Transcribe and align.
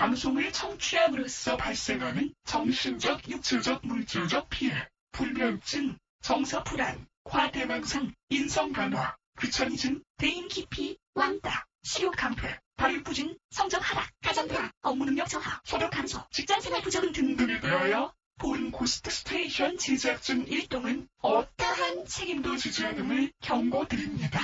방송을 0.00 0.50
청취함으로써 0.50 1.58
발생하는 1.58 2.32
정신적, 2.44 3.28
육체적, 3.28 3.86
물질적 3.86 4.48
피해, 4.48 4.72
불면증, 5.12 5.98
정서 6.22 6.64
불안, 6.64 7.06
과대망상, 7.24 8.10
인성 8.30 8.72
변화, 8.72 9.14
귀차니즘, 9.38 10.02
대인 10.16 10.48
기피, 10.48 10.96
왕따, 11.12 11.66
식욕 11.82 12.16
감퇴, 12.16 12.58
발육 12.78 13.04
부진, 13.04 13.36
성적 13.50 13.78
하락, 13.78 14.08
가정 14.22 14.48
불안, 14.48 14.70
업무 14.80 15.04
능력 15.04 15.28
저하, 15.28 15.60
소득 15.64 15.90
감소, 15.90 16.24
직장 16.30 16.62
생활 16.62 16.80
부적응 16.80 17.12
등등에 17.12 17.60
대하여 17.60 18.14
본 18.38 18.70
Ghost 18.70 19.10
Station 19.10 19.76
제작진 19.76 20.46
일동은 20.46 21.08
어떠한 21.18 22.06
책임도 22.06 22.56
지지 22.56 22.86
않음을 22.86 23.32
경고드립니다. 23.42 24.40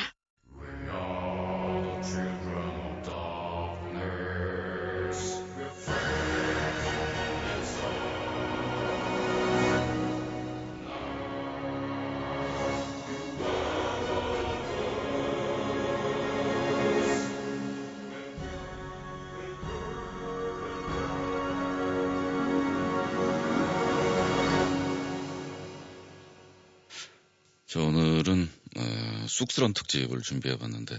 쑥스러운 29.37 29.75
특집을 29.75 30.23
준비해봤는데 30.23 30.99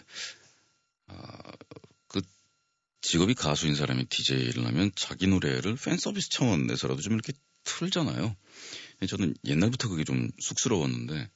아, 1.07 1.51
그 2.07 2.21
직업이 3.01 3.33
가수인 3.33 3.73
사람이 3.75 4.05
DJ를 4.05 4.65
하면 4.67 4.91
자기 4.95 5.25
노래를 5.27 5.75
팬 5.75 5.97
서비스 5.97 6.29
차원에서라도 6.29 7.01
좀 7.01 7.13
이렇게 7.13 7.33
틀잖아요. 7.63 8.35
저는 9.09 9.35
옛날부터 9.45 9.89
그게 9.89 10.03
좀 10.03 10.29
쑥스러웠는데 10.39 11.29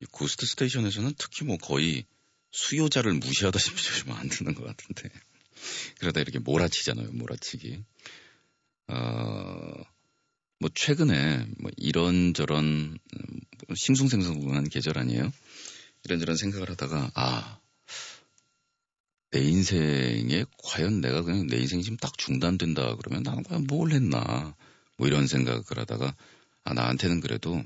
이 0.00 0.06
고스트 0.10 0.46
스테이션에서는 0.46 1.12
특히 1.18 1.44
뭐 1.44 1.58
거의 1.58 2.06
수요자를 2.52 3.12
무시하다시피 3.14 3.76
좀 4.06 4.12
안 4.16 4.28
듣는 4.28 4.54
것 4.54 4.64
같은데 4.64 5.10
그러다 5.98 6.20
이렇게 6.20 6.38
몰아치잖아요. 6.38 7.10
몰아치기. 7.12 7.82
어, 8.88 9.84
뭐 10.60 10.70
최근에 10.74 11.46
뭐 11.58 11.70
이런저런 11.76 12.98
음, 12.98 13.40
싱숭생숭한 13.74 14.68
계절 14.70 14.98
아니에요? 14.98 15.30
이런저런 16.06 16.36
생각을 16.36 16.70
하다가 16.70 17.10
아, 17.14 17.58
내 19.32 19.40
인생에 19.40 20.44
과연 20.62 21.00
내가 21.00 21.22
그냥 21.22 21.48
내 21.48 21.56
인생이 21.56 21.82
지금 21.82 21.96
딱 21.96 22.16
중단된다 22.16 22.94
그러면 22.94 23.24
나는 23.24 23.42
과연 23.42 23.66
뭘 23.66 23.90
했나 23.90 24.54
뭐 24.96 25.08
이런 25.08 25.26
생각을 25.26 25.64
하다가 25.68 26.14
아 26.64 26.74
나한테는 26.74 27.20
그래도 27.20 27.60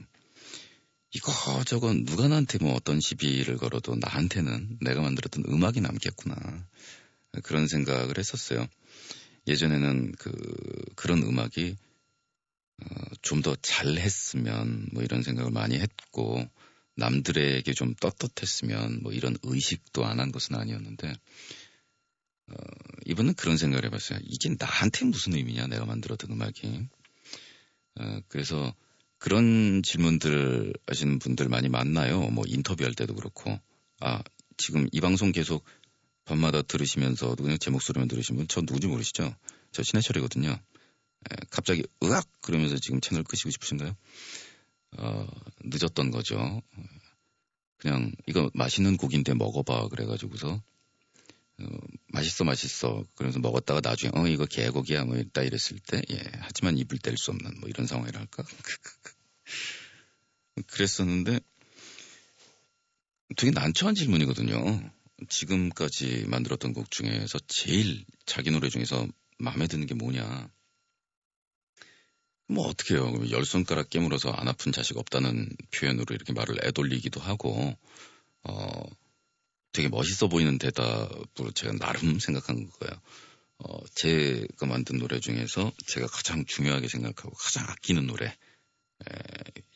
이거저거 1.12 1.92
누가 1.92 2.28
나한테 2.28 2.58
뭐 2.58 2.74
어떤 2.74 2.98
시비를 2.98 3.58
걸어도 3.58 3.96
나한테는 3.96 4.78
내가 4.80 5.02
만들었던 5.02 5.44
음악이 5.46 5.82
남겠구나 5.82 6.66
그런 7.42 7.68
생각을 7.68 8.16
했었어요. 8.16 8.66
예전에는 9.46 10.12
그 10.18 10.32
그런 10.96 11.22
음악이 11.22 11.76
어, 12.82 12.86
좀 13.20 13.42
더 13.42 13.54
잘했으면 13.60 14.88
뭐 14.92 15.02
이런 15.02 15.22
생각을 15.22 15.50
많이 15.50 15.78
했고 15.78 16.48
남들에게 17.00 17.72
좀 17.74 17.94
떳떳했으면 17.96 19.00
뭐 19.02 19.12
이런 19.12 19.36
의식도 19.42 20.04
안 20.06 20.20
한 20.20 20.30
것은 20.32 20.54
아니었는데 20.56 21.12
어, 22.48 22.54
이번엔 23.06 23.34
그런 23.34 23.56
생각을 23.56 23.84
해봤어요. 23.86 24.18
이게 24.24 24.54
나한테 24.58 25.06
무슨 25.06 25.34
의미냐 25.34 25.66
내가 25.66 25.86
만들었던 25.86 26.30
음악이 26.30 26.86
어, 28.00 28.20
그래서 28.28 28.74
그런 29.18 29.82
질문들 29.82 30.72
하시는 30.86 31.18
분들 31.18 31.48
많이 31.48 31.68
만나요. 31.68 32.20
뭐 32.30 32.44
인터뷰할 32.46 32.94
때도 32.94 33.14
그렇고 33.14 33.58
아 34.00 34.22
지금 34.56 34.88
이 34.92 35.00
방송 35.00 35.32
계속 35.32 35.64
밤마다 36.24 36.62
들으시면서 36.62 37.34
그냥 37.34 37.58
제 37.58 37.70
목소리만 37.70 38.08
들으시는 38.08 38.38
분저 38.38 38.62
누군지 38.62 38.86
모르시죠? 38.86 39.34
저 39.72 39.82
신해철이거든요. 39.82 40.50
에, 40.50 41.36
갑자기 41.50 41.82
으악 42.04 42.26
그러면서 42.40 42.76
지금 42.78 43.00
채널 43.00 43.24
끄시고 43.24 43.50
싶으신가요? 43.50 43.96
어, 44.98 45.26
늦었던 45.64 46.10
거죠. 46.10 46.62
그냥 47.78 48.12
이거 48.26 48.50
맛있는 48.54 48.96
고기인데 48.96 49.34
먹어봐 49.34 49.88
그래가지고서 49.88 50.60
어, 51.60 51.78
맛있어 52.08 52.44
맛있어 52.44 53.04
그러면서 53.14 53.38
먹었다가 53.38 53.80
나중에 53.82 54.12
어 54.14 54.26
이거 54.26 54.46
개고기야 54.46 55.04
뭐 55.04 55.16
이따 55.16 55.42
이랬을 55.42 55.78
때 55.86 56.02
예, 56.10 56.22
하지만 56.40 56.78
입을 56.78 56.98
뗄 56.98 57.16
수 57.16 57.30
없는 57.30 57.60
뭐 57.60 57.68
이런 57.68 57.86
상황이랄까 57.86 58.44
그랬었는데 60.66 61.40
되게 63.36 63.50
난처한 63.50 63.94
질문이거든요. 63.94 64.90
지금까지 65.28 66.24
만들었던 66.26 66.72
곡 66.72 66.90
중에서 66.90 67.38
제일 67.46 68.04
자기 68.26 68.50
노래 68.50 68.68
중에서 68.68 69.06
마음에 69.38 69.66
드는 69.66 69.86
게 69.86 69.94
뭐냐? 69.94 70.50
뭐 72.50 72.66
어떻게요? 72.66 73.30
열 73.30 73.44
손가락 73.44 73.90
깨물어서 73.90 74.30
안 74.30 74.48
아픈 74.48 74.72
자식 74.72 74.96
없다는 74.96 75.48
표현으로 75.70 76.06
이렇게 76.10 76.32
말을 76.32 76.58
애돌리기도 76.64 77.20
하고 77.20 77.76
어 78.42 78.82
되게 79.72 79.88
멋있어 79.88 80.26
보이는 80.26 80.58
대답으로 80.58 81.52
제가 81.54 81.74
나름 81.78 82.18
생각한 82.18 82.68
거예요. 82.68 83.00
어 83.58 83.78
제가 83.94 84.66
만든 84.66 84.98
노래 84.98 85.20
중에서 85.20 85.70
제가 85.86 86.08
가장 86.08 86.44
중요하게 86.44 86.88
생각하고 86.88 87.30
가장 87.36 87.68
아끼는 87.68 88.08
노래 88.08 88.26
에, 88.26 88.34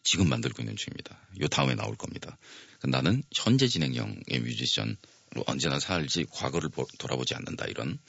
지금 0.02 0.28
만들고 0.28 0.60
있는 0.60 0.74
중입니다. 0.74 1.16
요 1.42 1.46
다음에 1.46 1.76
나올 1.76 1.94
겁니다. 1.94 2.36
나는 2.82 3.22
현재 3.32 3.68
진행형의 3.68 4.40
뮤지션으로 4.40 5.44
언제나 5.46 5.78
살지 5.78 6.26
과거를 6.32 6.70
보, 6.70 6.86
돌아보지 6.98 7.36
않는다 7.36 7.66
이런 7.66 8.00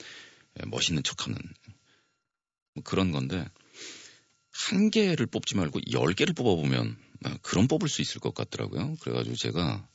에, 0.58 0.66
멋있는 0.66 1.04
척하는 1.04 1.38
뭐 2.74 2.82
그런 2.82 3.12
건데 3.12 3.48
한 4.56 4.90
개를 4.90 5.26
뽑지 5.26 5.56
말고 5.56 5.80
열 5.92 6.14
개를 6.14 6.34
뽑아보면 6.34 6.96
아, 7.24 7.36
그런 7.42 7.68
뽑을 7.68 7.88
수 7.88 8.02
있을 8.02 8.20
것 8.20 8.34
같더라고요. 8.34 8.96
그래가지고 9.00 9.36
제가 9.36 9.86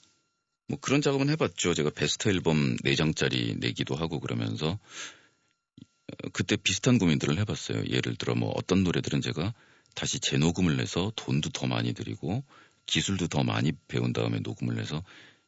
뭐 0.68 0.80
그런 0.80 1.02
작업은 1.02 1.30
해봤죠. 1.30 1.74
제가 1.74 1.90
베스트 1.90 2.30
앨범 2.30 2.78
4장짜리 2.78 3.58
내기도 3.60 3.96
하고 3.96 4.20
그러면서 4.20 4.72
어, 4.72 6.30
그때 6.32 6.56
비슷한 6.56 7.00
고민들을 7.00 7.38
해봤어요. 7.40 7.86
예를 7.88 8.16
들어 8.16 8.36
뭐 8.36 8.52
어떤 8.56 8.84
노래들은 8.84 9.22
제가 9.22 9.54
다시 9.96 10.20
재녹음을 10.20 10.80
해서 10.80 11.12
돈도 11.16 11.50
더 11.50 11.68
많이 11.68 11.94
들이고 11.94 12.44
기술도 12.86 13.28
더 13.28 13.44
많이 13.44 13.72
배운 13.88 14.14
다음에 14.14 14.40
녹음을 14.40 14.80
해서 14.80 15.04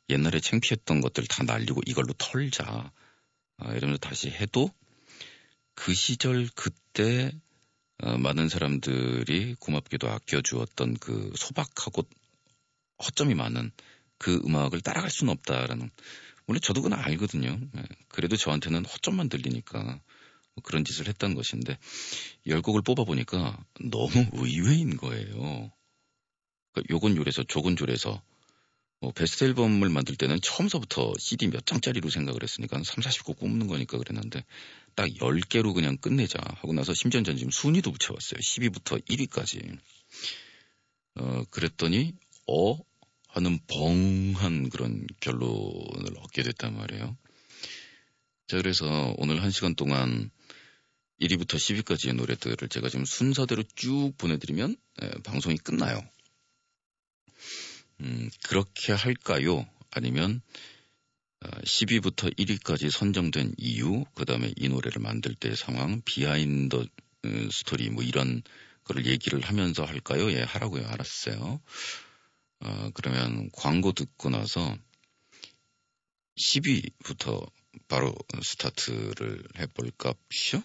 옛날에 0.10 0.40
창피했던 0.40 1.02
것들 1.02 1.26
다 1.28 1.44
날리고 1.44 1.82
이걸로 1.86 2.14
털자. 2.18 2.92
아, 3.58 3.74
이러면서 3.74 4.00
다시 4.00 4.30
해도 4.30 4.72
그 5.76 5.94
시절 5.94 6.50
그때 6.56 7.32
어, 8.00 8.18
많은 8.18 8.50
사람들이 8.50 9.56
고맙게도 9.60 10.10
아껴주었던 10.10 10.96
그 10.96 11.32
소박하고 11.36 12.04
허점이 13.04 13.36
많은 13.36 13.72
그 14.18 14.42
음악을 14.46 14.82
따라갈 14.82 15.10
수는 15.10 15.32
없다라는 15.34 15.90
물론 16.46 16.62
저도 16.62 16.82
그건 16.82 17.00
알거든요. 17.00 17.60
예, 17.78 17.84
그래도 18.10 18.36
저한테는 18.36 18.86
허점만 18.86 19.30
들리니까 19.30 19.84
뭐 19.84 20.64
그런 20.64 20.84
짓을 20.86 21.08
했던 21.08 21.36
것인데 21.36 21.78
열 22.48 22.62
곡을 22.62 22.82
뽑아보니까 22.82 23.64
너무 23.90 24.26
의외인 24.34 24.98
거예요. 24.98 25.72
그러니까 26.72 26.94
요건 26.94 27.16
요래서 27.18 27.44
조건 27.44 27.76
조래서 27.76 28.22
뭐 29.04 29.12
베스트 29.12 29.44
앨범을 29.44 29.90
만들 29.90 30.16
때는 30.16 30.40
처음서부터 30.42 31.12
CD 31.20 31.48
몇 31.48 31.66
장짜리로 31.66 32.10
생각을 32.10 32.42
했으니까 32.42 32.82
3, 32.82 33.04
40곡 33.04 33.38
뽑는 33.38 33.68
거니까 33.68 33.98
그랬는데 33.98 34.46
딱 34.96 35.10
10개로 35.10 35.74
그냥 35.74 35.98
끝내자 35.98 36.40
하고 36.42 36.72
나서 36.72 36.94
심지어 36.94 37.22
전 37.22 37.36
지금 37.36 37.52
순위도 37.52 37.92
붙여봤어요. 37.92 38.40
10위부터 38.40 39.06
1위까지. 39.06 39.78
어, 41.16 41.44
그랬더니 41.50 42.14
어? 42.48 42.78
하는 43.28 43.60
벙한 43.68 44.70
그런 44.70 45.06
결론을 45.20 46.18
얻게 46.20 46.42
됐단 46.44 46.78
말이에요. 46.78 47.18
자, 48.48 48.58
그래서 48.58 49.14
오늘 49.18 49.44
한 49.44 49.52
시간 49.52 49.76
동안 49.76 50.32
1위부터 51.20 51.56
10위까지의 51.56 52.16
노래들을 52.16 52.70
제가 52.70 52.88
지금 52.88 53.04
순서대로 53.04 53.64
쭉 53.76 54.14
보내드리면 54.18 54.78
에, 55.02 55.10
방송이 55.24 55.58
끝나요. 55.58 56.00
음, 58.04 58.30
그렇게 58.44 58.92
할까요? 58.94 59.66
아니면 59.92 60.42
10위부터 61.42 62.28
어, 62.28 62.30
1위까지 62.38 62.92
선정된 62.92 63.56
이유, 63.58 64.06
그 64.16 64.26
다음에 64.26 64.52
이 64.56 64.70
노래를 64.70 65.02
만들 65.02 65.36
때 65.36 65.56
상황, 65.56 66.02
behind 66.04 66.76
어, 66.76 67.50
스토리 67.52 67.90
뭐 67.90 68.04
이런 68.04 68.44
거를 68.84 69.06
얘기를 69.06 69.40
하면서 69.42 69.86
할까요? 69.86 70.32
예, 70.32 70.42
하라고요. 70.42 70.86
알았어요. 70.86 71.62
어, 72.60 72.90
그러면 72.94 73.50
광고 73.54 73.94
듣고 73.94 74.30
나서 74.30 74.78
10위부터 76.38 77.50
바로 77.88 78.14
스타트를 78.42 79.44
해볼까? 79.60 80.14
쇼? 80.32 80.62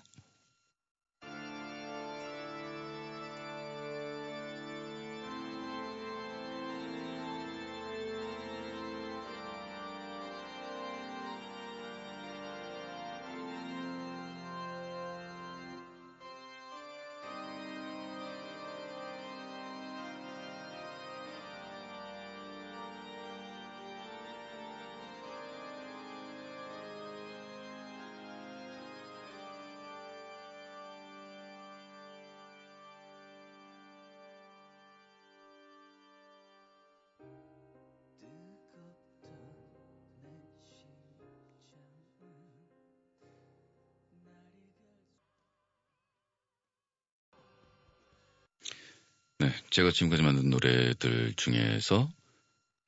네, 49.40 49.54
제가 49.70 49.92
지금까지 49.92 50.24
만든 50.24 50.50
노래들 50.50 51.34
중에서 51.36 52.10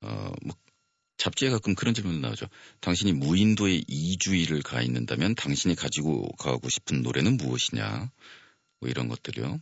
어, 0.00 0.32
뭐 0.42 0.56
잡지에 1.16 1.48
가끔 1.48 1.76
그런 1.76 1.94
질문 1.94 2.20
나오죠. 2.20 2.46
당신이 2.80 3.12
무인도에 3.12 3.82
2주일을 3.82 4.64
가 4.64 4.82
있는다면 4.82 5.36
당신이 5.36 5.76
가지고 5.76 6.26
가고 6.38 6.68
싶은 6.68 7.02
노래는 7.02 7.36
무엇이냐? 7.36 8.10
뭐 8.80 8.90
이런 8.90 9.06
것들이요. 9.06 9.60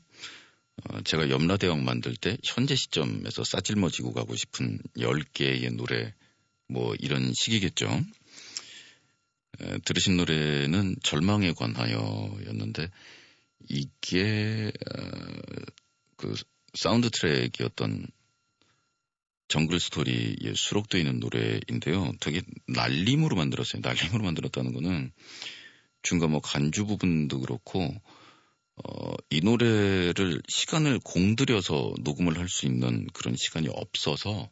어, 0.85 1.01
제가 1.03 1.29
염라대왕 1.29 1.85
만들 1.85 2.17
때 2.17 2.39
현재 2.43 2.75
시점에서 2.75 3.45
싸질머지고 3.45 4.15
가고 4.15 4.35
싶은 4.35 4.79
10개의 4.97 5.75
노래 5.75 6.15
뭐 6.69 6.95
이런 6.99 7.35
식이겠죠. 7.35 8.01
에, 9.61 9.79
들으신 9.85 10.17
노래는 10.17 10.97
절망에 11.03 11.53
관하여였는데 11.53 12.91
이게 13.69 14.73
어, 14.97 15.03
그 16.17 16.35
사운드 16.75 17.11
트랙이었던 17.11 18.07
정글 19.49 19.81
스토리에 19.81 20.53
수록되어 20.55 21.01
있는 21.01 21.21
노래인데요. 21.21 22.13
되게 22.21 22.43
날림으로 22.67 23.35
만들었어요. 23.37 23.81
날림으로 23.83 24.23
만들었다는 24.23 24.75
거는 24.75 25.13
중간 26.03 26.31
뭐 26.31 26.41
간주 26.41 26.87
부분도 26.87 27.41
그렇고 27.41 27.95
어, 28.77 29.15
이 29.31 29.41
노래를 29.41 30.43
시간을 30.47 31.01
공들여서 31.01 31.95
녹음을 32.01 32.39
할 32.39 32.49
수 32.49 32.67
있는 32.67 33.07
그런 33.13 33.35
시간이 33.37 33.69
없어서 33.71 34.51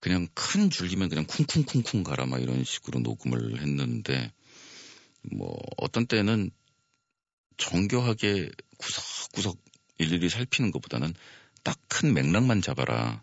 그냥 0.00 0.28
큰 0.34 0.70
줄기면 0.70 1.08
그냥 1.08 1.26
쿵쿵쿵쿵 1.26 2.04
가라 2.04 2.26
막 2.26 2.40
이런 2.40 2.64
식으로 2.64 3.00
녹음을 3.00 3.60
했는데 3.60 4.32
뭐 5.32 5.58
어떤 5.76 6.06
때는 6.06 6.50
정교하게 7.56 8.50
구석구석 8.78 9.58
일일이 10.00 10.28
살피는 10.28 10.70
것보다는 10.72 11.14
딱 11.64 11.78
큰 11.88 12.14
맥락만 12.14 12.62
잡아라. 12.62 13.22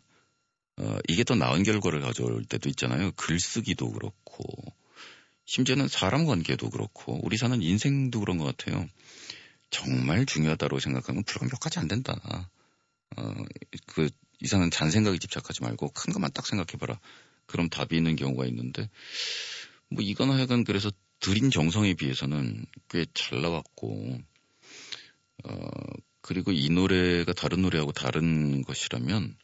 어, 0.78 0.98
이게 1.08 1.24
더 1.24 1.36
나은 1.36 1.64
결과를 1.64 2.02
가져올 2.02 2.46
때도 2.46 2.70
있잖아요. 2.70 3.12
글쓰기도 3.14 3.92
그렇고, 3.92 4.44
심지어는 5.46 5.88
사람 5.88 6.26
관계도 6.26 6.70
그렇고, 6.70 7.20
우리 7.26 7.38
사는 7.38 7.62
인생도 7.62 8.20
그런 8.20 8.38
것 8.38 8.46
같아요. 8.46 8.88
정말 9.72 10.26
중요하다고 10.26 10.80
생각하면 10.80 11.24
가지 11.60 11.80
안 11.80 11.88
된다. 11.88 12.16
어, 13.18 13.34
그 13.88 14.10
이상한 14.42 14.72
잔생각에 14.72 15.18
집착하지 15.20 15.64
말고 15.64 15.90
큰 15.92 16.14
것만 16.14 16.32
딱 16.34 16.46
생각해봐라. 16.48 17.00
그럼 17.48 17.70
답이 17.70 17.96
있는 17.98 18.16
경우가 18.16 18.46
있는데, 18.48 18.90
뭐 19.90 20.04
이거나 20.04 20.36
하여간 20.36 20.64
그래서 20.66 20.92
들인 21.20 21.52
정성에 21.52 21.96
비해서는 21.96 22.66
꽤 22.90 23.06
잘 23.14 23.42
나왔고, 23.42 24.20
어, 25.46 25.70
그리고 26.28 26.52
이 26.52 26.70
노래가 26.70 27.32
다른 27.32 27.62
노래하고 27.62 27.94
다른 27.94 28.62
것이라면, 28.64 29.38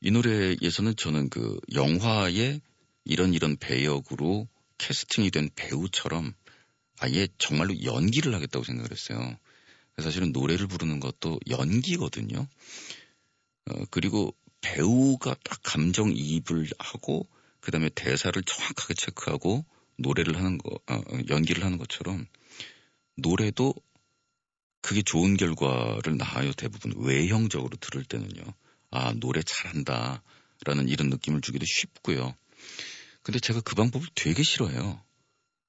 이 0.00 0.10
노래에서는 0.12 0.94
저는 0.94 1.28
그 1.28 1.58
영화의 1.74 2.60
이런 3.04 3.34
이런 3.34 3.56
배역으로 3.56 4.46
캐스팅이 4.78 5.32
된 5.32 5.50
배우처럼 5.56 6.32
아예 7.00 7.26
정말로 7.38 7.82
연기를 7.82 8.32
하겠다고 8.32 8.64
생각을 8.64 8.92
했어요. 8.92 9.36
사실은 9.98 10.30
노래를 10.30 10.68
부르는 10.68 11.00
것도 11.00 11.40
연기거든요. 11.48 12.46
어, 13.70 13.84
그리고 13.90 14.32
배우가 14.60 15.34
딱 15.42 15.58
감정 15.64 16.12
이입을 16.14 16.68
하고 16.78 17.28
그 17.58 17.72
다음에 17.72 17.88
대사를 17.88 18.40
정확하게 18.40 18.94
체크하고 18.94 19.64
노래를 19.98 20.36
하는 20.36 20.58
거, 20.58 20.78
어, 20.86 21.02
연기를 21.28 21.64
하는 21.64 21.76
것처럼 21.76 22.24
노래도 23.16 23.74
그게 24.80 25.02
좋은 25.02 25.36
결과를 25.36 26.16
낳아요, 26.16 26.52
대부분. 26.52 26.94
외형적으로 26.96 27.76
들을 27.76 28.04
때는요. 28.04 28.42
아, 28.90 29.12
노래 29.14 29.42
잘한다. 29.42 30.22
라는 30.64 30.88
이런 30.88 31.08
느낌을 31.10 31.40
주기도 31.40 31.64
쉽고요. 31.66 32.34
근데 33.22 33.38
제가 33.38 33.60
그 33.60 33.74
방법을 33.74 34.08
되게 34.14 34.42
싫어해요. 34.42 35.02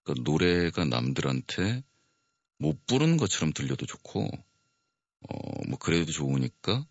그러니까 0.04 0.32
노래가 0.32 0.86
남들한테 0.86 1.84
못 2.58 2.86
부르는 2.88 3.18
것처럼 3.18 3.54
들려도 3.54 3.86
좋고, 3.86 4.30
어, 5.30 5.68
뭐, 5.68 5.78
그래도 5.78 6.12
좋으니까, 6.12 6.86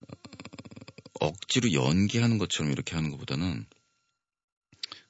어, 0.00 0.16
억지로 1.20 1.72
연기하는 1.72 2.38
것처럼 2.38 2.72
이렇게 2.72 2.94
하는 2.94 3.10
것보다는 3.10 3.66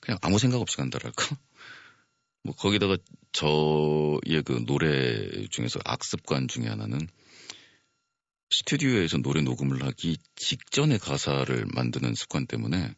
그냥 0.00 0.18
아무 0.22 0.38
생각 0.38 0.60
없이 0.60 0.76
간다랄까? 0.76 1.14
뭐, 2.42 2.54
거기다가 2.54 2.96
저의 3.32 4.42
그 4.44 4.64
노래 4.66 5.46
중에서 5.48 5.80
악습관 5.84 6.48
중에 6.48 6.66
하나는 6.66 7.08
스튜디오에서 8.50 9.18
노래 9.18 9.42
녹음을 9.42 9.84
하기 9.84 10.18
직전에 10.34 10.98
가사를 10.98 11.66
만드는 11.72 12.14
습관 12.14 12.46
때문에 12.46 12.94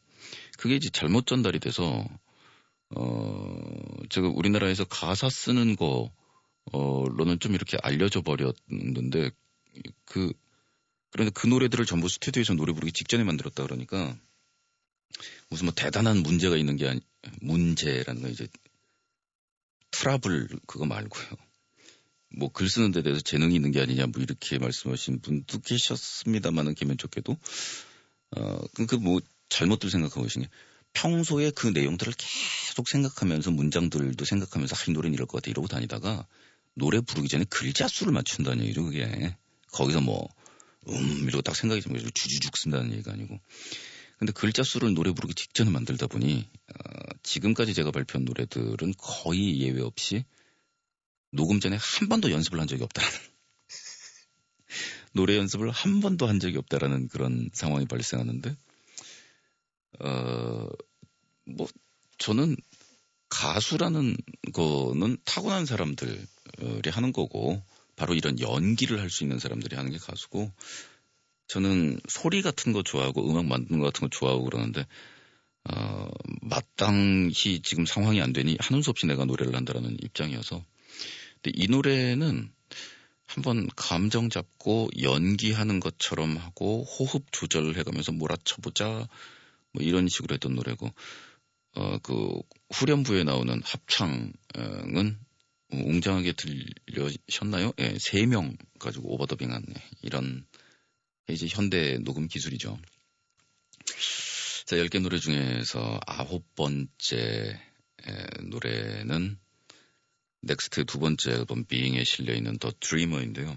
그게 0.58 0.76
이제 0.76 0.88
잘못 0.90 1.26
전달이 1.26 1.60
돼서 1.60 2.06
어 2.94 3.56
제가 4.08 4.28
우리나라에서 4.28 4.84
가사 4.84 5.28
쓰는 5.28 5.76
거로는 5.76 7.38
좀 7.40 7.54
이렇게 7.54 7.76
알려져 7.82 8.22
버렸는데 8.22 9.30
그 10.04 10.32
그런데 11.10 11.30
그 11.34 11.46
노래들을 11.46 11.84
전부 11.84 12.08
스튜디오에서 12.08 12.54
노래 12.54 12.72
부르기 12.72 12.92
직전에 12.92 13.24
만들었다 13.24 13.62
그러니까 13.62 14.16
무슨 15.50 15.66
뭐 15.66 15.74
대단한 15.74 16.22
문제가 16.22 16.56
있는 16.56 16.76
게 16.76 16.88
아니 16.88 17.00
문제라는 17.42 18.22
거 18.22 18.28
이제 18.28 18.48
트러블 20.02 20.48
그거 20.66 20.84
말고요. 20.84 21.24
뭐 22.38 22.48
글 22.48 22.68
쓰는 22.68 22.90
데 22.92 23.02
대해서 23.02 23.20
재능이 23.20 23.54
있는 23.54 23.70
게 23.70 23.80
아니냐 23.80 24.06
뭐 24.06 24.20
이렇게 24.20 24.58
말씀하신 24.58 25.20
분도 25.20 25.60
계셨습니다만은 25.60 26.74
기면좋게도. 26.74 27.36
어 28.36 28.66
그 28.88 28.96
뭐 28.96 29.20
잘못들 29.48 29.90
생각하고 29.90 30.22
계신 30.22 30.42
게 30.42 30.48
평소에 30.94 31.50
그 31.52 31.68
내용들을 31.68 32.12
계속 32.16 32.88
생각하면서 32.88 33.50
문장들도 33.52 34.24
생각하면서 34.24 34.74
아, 34.76 34.78
이 34.88 34.92
노래는 34.92 35.14
이럴 35.14 35.26
것 35.26 35.38
같아 35.40 35.50
이러고 35.50 35.68
다니다가 35.68 36.26
노래 36.74 37.00
부르기 37.00 37.28
전에 37.28 37.44
글자 37.48 37.86
수를 37.86 38.12
맞춘다는 38.12 38.64
얘기죠 38.64 38.84
그게. 38.84 39.36
거기서 39.72 40.00
뭐 40.00 40.26
음, 40.88 41.24
이러고 41.28 41.42
딱 41.42 41.54
생각이 41.54 41.80
좀 41.82 41.96
주주죽 42.14 42.56
쓴다는 42.56 42.92
얘기가 42.92 43.12
아니고 43.12 43.38
근데 44.22 44.32
글자 44.32 44.62
수를 44.62 44.94
노래 44.94 45.10
부르기 45.10 45.34
직전에 45.34 45.68
만들다 45.68 46.06
보니 46.06 46.48
어, 46.68 47.14
지금까지 47.24 47.74
제가 47.74 47.90
발표한 47.90 48.24
노래들은 48.24 48.94
거의 48.96 49.60
예외 49.60 49.82
없이 49.82 50.24
녹음 51.32 51.58
전에 51.58 51.76
한 51.76 52.08
번도 52.08 52.30
연습을 52.30 52.60
한 52.60 52.68
적이 52.68 52.84
없다라는 52.84 53.18
노래 55.12 55.36
연습을 55.36 55.72
한 55.72 56.00
번도 56.00 56.28
한 56.28 56.38
적이 56.38 56.58
없다라는 56.58 57.08
그런 57.08 57.50
상황이 57.52 57.84
발생하는데 57.84 58.56
어, 59.98 60.68
뭐, 61.44 61.66
저는 62.18 62.56
가수라는 63.28 64.16
거는 64.52 65.16
타고난 65.24 65.66
사람들이 65.66 66.24
하는 66.92 67.12
거고, 67.12 67.60
바로 67.96 68.14
이런 68.14 68.38
연기를 68.38 69.00
할 69.00 69.10
수 69.10 69.24
있는 69.24 69.40
사람들이 69.40 69.74
하는 69.74 69.90
게 69.90 69.98
가수고, 69.98 70.52
저는 71.52 72.00
소리 72.08 72.40
같은 72.40 72.72
거 72.72 72.82
좋아하고 72.82 73.30
음악 73.30 73.44
만드는 73.44 73.78
거 73.78 73.84
같은 73.86 74.00
거 74.00 74.08
좋아하고 74.08 74.44
그러는데, 74.44 74.86
어, 75.64 76.08
마땅히 76.40 77.60
지금 77.60 77.84
상황이 77.84 78.22
안 78.22 78.32
되니 78.32 78.56
하는 78.58 78.80
수 78.80 78.88
없이 78.88 79.06
내가 79.06 79.26
노래를 79.26 79.54
한다라는 79.54 79.98
입장이어서. 80.02 80.64
근데 81.42 81.52
이 81.54 81.68
노래는 81.68 82.50
한번 83.26 83.68
감정 83.76 84.30
잡고 84.30 84.88
연기하는 85.02 85.78
것처럼 85.78 86.38
하고 86.38 86.84
호흡 86.84 87.26
조절을 87.32 87.76
해가면서 87.76 88.12
몰아쳐보자 88.12 89.06
뭐 89.72 89.82
이런 89.82 90.08
식으로 90.08 90.32
했던 90.34 90.54
노래고 90.54 90.90
어 91.74 91.98
그 92.02 92.40
후렴부에 92.72 93.24
나오는 93.24 93.60
합창은 93.64 94.32
웅장하게 95.70 96.32
들리셨나요? 96.32 97.72
예, 97.78 97.96
세 98.00 98.26
명 98.26 98.56
가지고 98.78 99.14
overdubbing한 99.14 99.64
이런 100.02 100.46
이제 101.28 101.46
현대 101.48 101.98
녹음 101.98 102.28
기술이죠. 102.28 102.78
자, 104.66 104.76
10개 104.76 105.00
노래 105.00 105.18
중에서 105.18 106.00
아홉 106.06 106.54
번째 106.54 107.60
노래는 108.42 109.38
넥스트 110.42 110.84
두 110.84 110.98
번째 110.98 111.32
앨범 111.32 111.64
Being에 111.64 112.04
실려 112.04 112.34
있는 112.34 112.58
The 112.58 112.72
Dreamer인데요. 112.80 113.56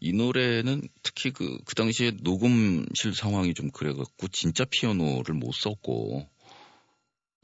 이 0.00 0.12
노래는 0.12 0.86
특히 1.02 1.30
그, 1.30 1.58
그 1.64 1.74
당시에 1.74 2.12
녹음실 2.20 3.14
상황이 3.14 3.54
좀 3.54 3.70
그래갖고 3.70 4.28
진짜 4.28 4.66
피아노를 4.66 5.34
못 5.34 5.52
썼고, 5.52 6.28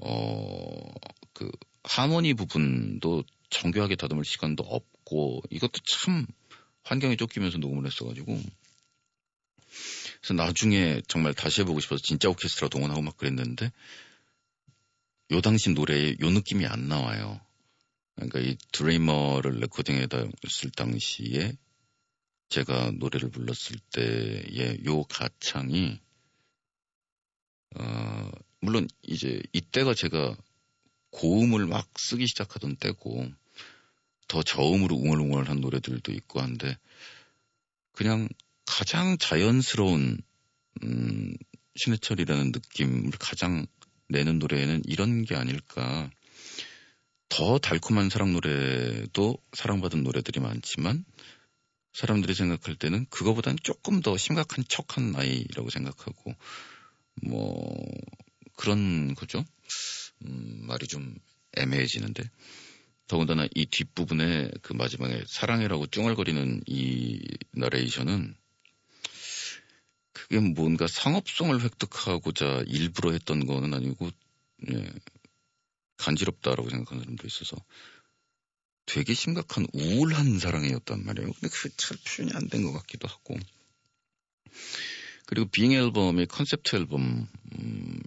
어, 0.02 0.92
그 1.32 1.50
하모니 1.84 2.34
부분도 2.34 3.24
정교하게 3.48 3.96
다듬을 3.96 4.24
시간도 4.24 4.64
없고, 4.64 5.42
이것도 5.50 5.80
참 5.86 6.26
환경에 6.82 7.16
쫓기면서 7.16 7.56
녹음을 7.56 7.86
했어가지고, 7.86 8.38
그래서 10.22 10.34
나중에 10.34 11.02
정말 11.08 11.34
다시 11.34 11.60
해보고 11.62 11.80
싶어서 11.80 12.00
진짜 12.00 12.28
오케스트라 12.28 12.68
동원하고 12.68 13.02
막 13.02 13.16
그랬는데, 13.16 13.72
요 15.32 15.40
당시 15.40 15.70
노래에 15.70 16.16
요 16.20 16.30
느낌이 16.30 16.64
안 16.66 16.88
나와요. 16.88 17.40
그러니까 18.14 18.38
이 18.38 18.56
드리머를 18.72 19.58
레코딩에다 19.60 20.24
쓸 20.48 20.70
당시에 20.70 21.56
제가 22.50 22.92
노래를 22.92 23.30
불렀을 23.30 23.78
때의 23.92 24.84
요 24.84 25.02
가창이 25.04 25.98
어, 27.74 28.30
물론 28.60 28.86
이제 29.02 29.42
이때가 29.52 29.94
제가 29.94 30.36
고음을 31.10 31.66
막 31.66 31.88
쓰기 31.98 32.26
시작하던 32.26 32.76
때고 32.76 33.26
더 34.28 34.42
저음으로 34.42 34.96
웅얼웅얼한 34.96 35.60
노래들도 35.60 36.12
있고 36.12 36.40
한데 36.40 36.76
그냥 37.92 38.28
가장 38.66 39.18
자연스러운 39.18 40.18
음, 40.82 41.34
신해철이라는 41.76 42.52
느낌을 42.52 43.12
가장 43.18 43.66
내는 44.08 44.38
노래에는 44.38 44.82
이런 44.86 45.24
게 45.24 45.34
아닐까. 45.36 46.10
더 47.28 47.58
달콤한 47.58 48.10
사랑 48.10 48.32
노래도 48.32 49.38
사랑받은 49.54 50.02
노래들이 50.02 50.40
많지만 50.40 51.04
사람들이 51.94 52.34
생각할 52.34 52.74
때는 52.76 53.06
그거보단 53.08 53.56
조금 53.62 54.00
더 54.00 54.16
심각한 54.16 54.64
척한 54.68 55.12
나이라고 55.12 55.70
생각하고 55.70 56.34
뭐 57.22 57.74
그런 58.56 59.14
거죠. 59.14 59.44
음, 60.24 60.64
말이 60.66 60.86
좀 60.86 61.14
애매해지는데 61.56 62.22
더군다나 63.08 63.46
이 63.54 63.66
뒷부분에 63.66 64.50
그 64.62 64.72
마지막에 64.72 65.22
사랑해라고 65.26 65.86
쭝얼거리는 65.86 66.62
이 66.66 67.20
나레이션은 67.52 68.34
그게 70.32 70.40
뭔가 70.40 70.86
상업성을 70.86 71.60
획득하고자 71.60 72.64
일부러 72.66 73.12
했던 73.12 73.44
거는 73.44 73.74
아니고 73.74 74.10
예, 74.72 74.90
간지럽다라고 75.98 76.70
생각하는 76.70 77.02
사람도 77.02 77.26
있어서 77.26 77.54
되게 78.86 79.12
심각한 79.12 79.66
우울한 79.74 80.38
사랑이었단 80.38 81.04
말이에요. 81.04 81.32
근데 81.32 81.48
그게 81.48 81.68
잘 81.76 81.98
표현이 81.98 82.32
안 82.34 82.48
된 82.48 82.62
것 82.62 82.72
같기도 82.72 83.08
하고. 83.08 83.36
그리고 85.26 85.50
Being 85.50 85.72
앨범이 85.72 86.24
컨셉트 86.26 86.76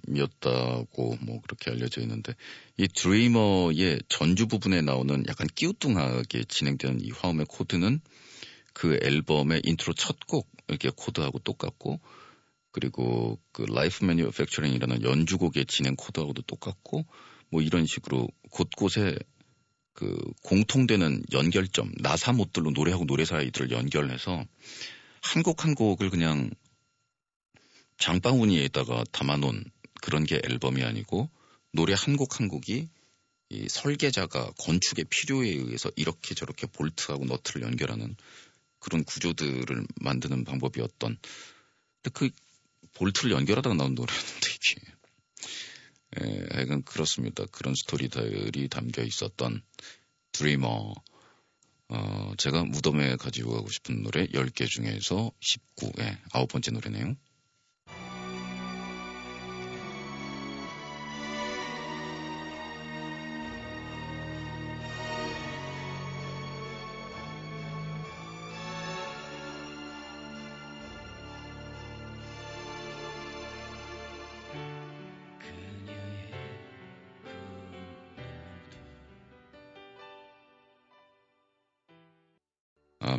앨범이었다고 0.08 1.18
뭐 1.22 1.42
그렇게 1.42 1.70
알려져 1.70 2.02
있는데 2.02 2.34
이 2.78 2.88
Dreamer의 2.88 4.02
전주 4.10 4.48
부분에 4.48 4.82
나오는 4.82 5.24
약간 5.28 5.46
끼우뚱하게 5.54 6.46
진행되는 6.46 7.02
이 7.02 7.12
화음의 7.12 7.46
코드는 7.50 8.02
그 8.76 9.00
앨범의 9.02 9.62
인트로 9.64 9.94
첫 9.94 10.18
곡 10.28 10.48
이렇게 10.68 10.92
코드하고 10.96 11.40
똑같고 11.40 12.00
그리고 12.72 13.40
그 13.54 13.64
Life 13.64 14.04
Manufacturing이라는 14.06 15.02
연주곡의 15.04 15.66
진행 15.68 15.96
코드하고도 15.96 16.42
똑같고 16.44 17.06
뭐 17.50 17.62
이런 17.62 17.86
식으로 17.86 18.28
곳곳에 18.52 19.18
그 19.94 20.20
공통되는 20.44 21.24
연결점 21.32 21.94
나사 22.02 22.34
못들로 22.34 22.72
노래하고 22.72 23.06
노래 23.06 23.24
사이들을 23.24 23.72
연결해서 23.72 24.44
한 25.22 25.44
곡 25.44 25.64
한 25.64 25.74
곡을 25.74 26.10
그냥 26.10 26.52
장바구니에다가 27.98 29.06
담아놓은 29.12 29.64
그런 30.02 30.26
게 30.26 30.42
앨범이 30.44 30.84
아니고 30.84 31.30
노래 31.72 31.94
한 31.98 32.18
곡 32.18 32.40
한 32.40 32.50
곡이 32.50 32.90
이 33.50 33.70
설계자가 33.70 34.52
건축의 34.60 35.06
필요에 35.10 35.50
의해서 35.50 35.90
이렇게 35.96 36.36
저렇게 36.36 36.68
볼트하고 36.68 37.26
너트를 37.26 37.62
연결하는 37.62 38.16
그런 38.86 39.04
구조들을 39.04 39.88
만드는 40.00 40.44
방법이었던. 40.44 41.18
근데 41.18 42.10
그 42.14 42.30
볼트를 42.94 43.32
연결하다가 43.32 43.74
나온 43.74 43.96
노래였는데 43.96 44.48
이게 44.54 44.82
예, 46.22 46.46
하여간 46.52 46.84
그렇습니다. 46.84 47.46
그런 47.52 47.74
스토리들이 47.74 48.70
담겨 48.70 49.02
있었던 49.02 49.64
드리머. 50.32 50.94
어, 51.88 52.34
제가 52.38 52.64
무덤에 52.64 53.16
가지고 53.16 53.56
가고 53.56 53.70
싶은 53.72 54.04
노래 54.04 54.28
10개 54.28 54.68
중에서 54.68 55.32
19의 55.42 56.18
아홉 56.32 56.48
번째 56.50 56.72
노래네요. 56.72 57.16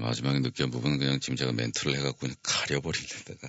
마지막에 0.06 0.38
느끼한 0.38 0.70
부분은 0.70 0.98
그냥 0.98 1.18
지금 1.18 1.36
제가 1.36 1.52
멘트를 1.52 1.96
해갖고 1.98 2.18
그냥 2.18 2.36
가려버리려다가. 2.42 3.48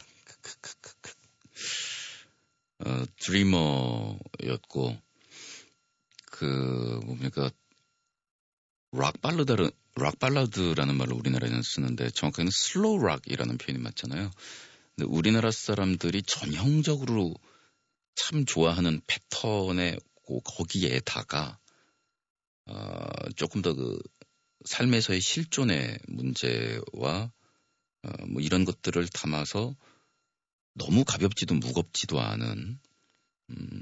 어, 2.80 3.06
Dreamer였고, 3.20 4.98
그, 6.32 7.00
뭡니까, 7.06 7.52
락 8.92 9.22
발라드, 9.22 9.72
락 9.96 10.20
발라드라는 10.20 10.96
말을 10.96 11.14
우리나라에는 11.14 11.62
쓰는데 11.62 12.10
정확하게는 12.10 12.52
slow 12.52 13.04
rock이라는 13.04 13.58
표현이 13.58 13.82
맞잖아요. 13.84 14.32
근데 14.96 15.08
우리나라 15.08 15.52
사람들이 15.52 16.24
전형적으로 16.24 17.36
참 18.16 18.46
좋아하는 18.46 19.02
패턴의 19.08 20.00
거기에다가 20.44 21.60
어, 22.66 23.30
조금 23.36 23.62
더 23.62 23.74
그 23.74 24.00
삶에서의 24.66 25.22
실존의 25.22 26.00
문제와 26.08 27.32
어, 28.04 28.26
뭐 28.28 28.42
이런 28.42 28.66
것들을 28.66 29.08
담아서 29.10 29.76
너무 30.74 31.04
가볍지도 31.04 31.56
무겁지도 31.56 32.20
않은 32.22 32.80
음, 33.50 33.82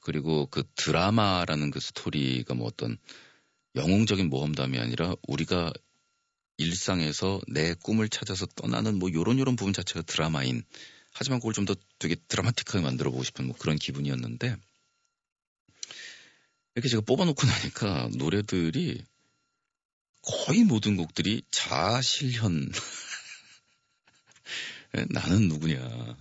그리고 0.00 0.46
그 0.46 0.64
드라마라는 0.74 1.70
그 1.70 1.80
스토리가 1.80 2.54
뭐 2.54 2.66
어떤 2.66 2.98
영웅적인 3.74 4.28
모험담이 4.28 4.78
아니라 4.78 5.14
우리가 5.26 5.72
일상에서 6.58 7.40
내 7.48 7.74
꿈을 7.74 8.08
찾아서 8.08 8.46
떠나는 8.46 8.98
뭐 8.98 9.12
요런 9.12 9.38
요런 9.38 9.56
부분 9.56 9.72
자체가 9.72 10.02
드라마인 10.02 10.62
하지만 11.12 11.40
그걸 11.40 11.52
좀 11.52 11.64
더 11.64 11.74
되게 11.98 12.14
드라마틱하게 12.14 12.84
만들어 12.84 13.10
보고 13.10 13.22
싶은 13.22 13.46
뭐 13.46 13.56
그런 13.56 13.76
기분이었는데 13.76 14.56
이렇게 16.74 16.88
제가 16.88 17.02
뽑아놓고 17.02 17.46
나니까 17.46 18.10
노래들이 18.16 19.04
거의 20.22 20.64
모든 20.64 20.96
곡들이 20.96 21.42
자실현 21.50 22.70
나는 25.10 25.48
누구냐 25.48 26.16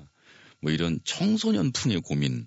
뭐 0.62 0.72
이런 0.72 1.00
청소년풍의 1.04 2.02
고민에 2.02 2.46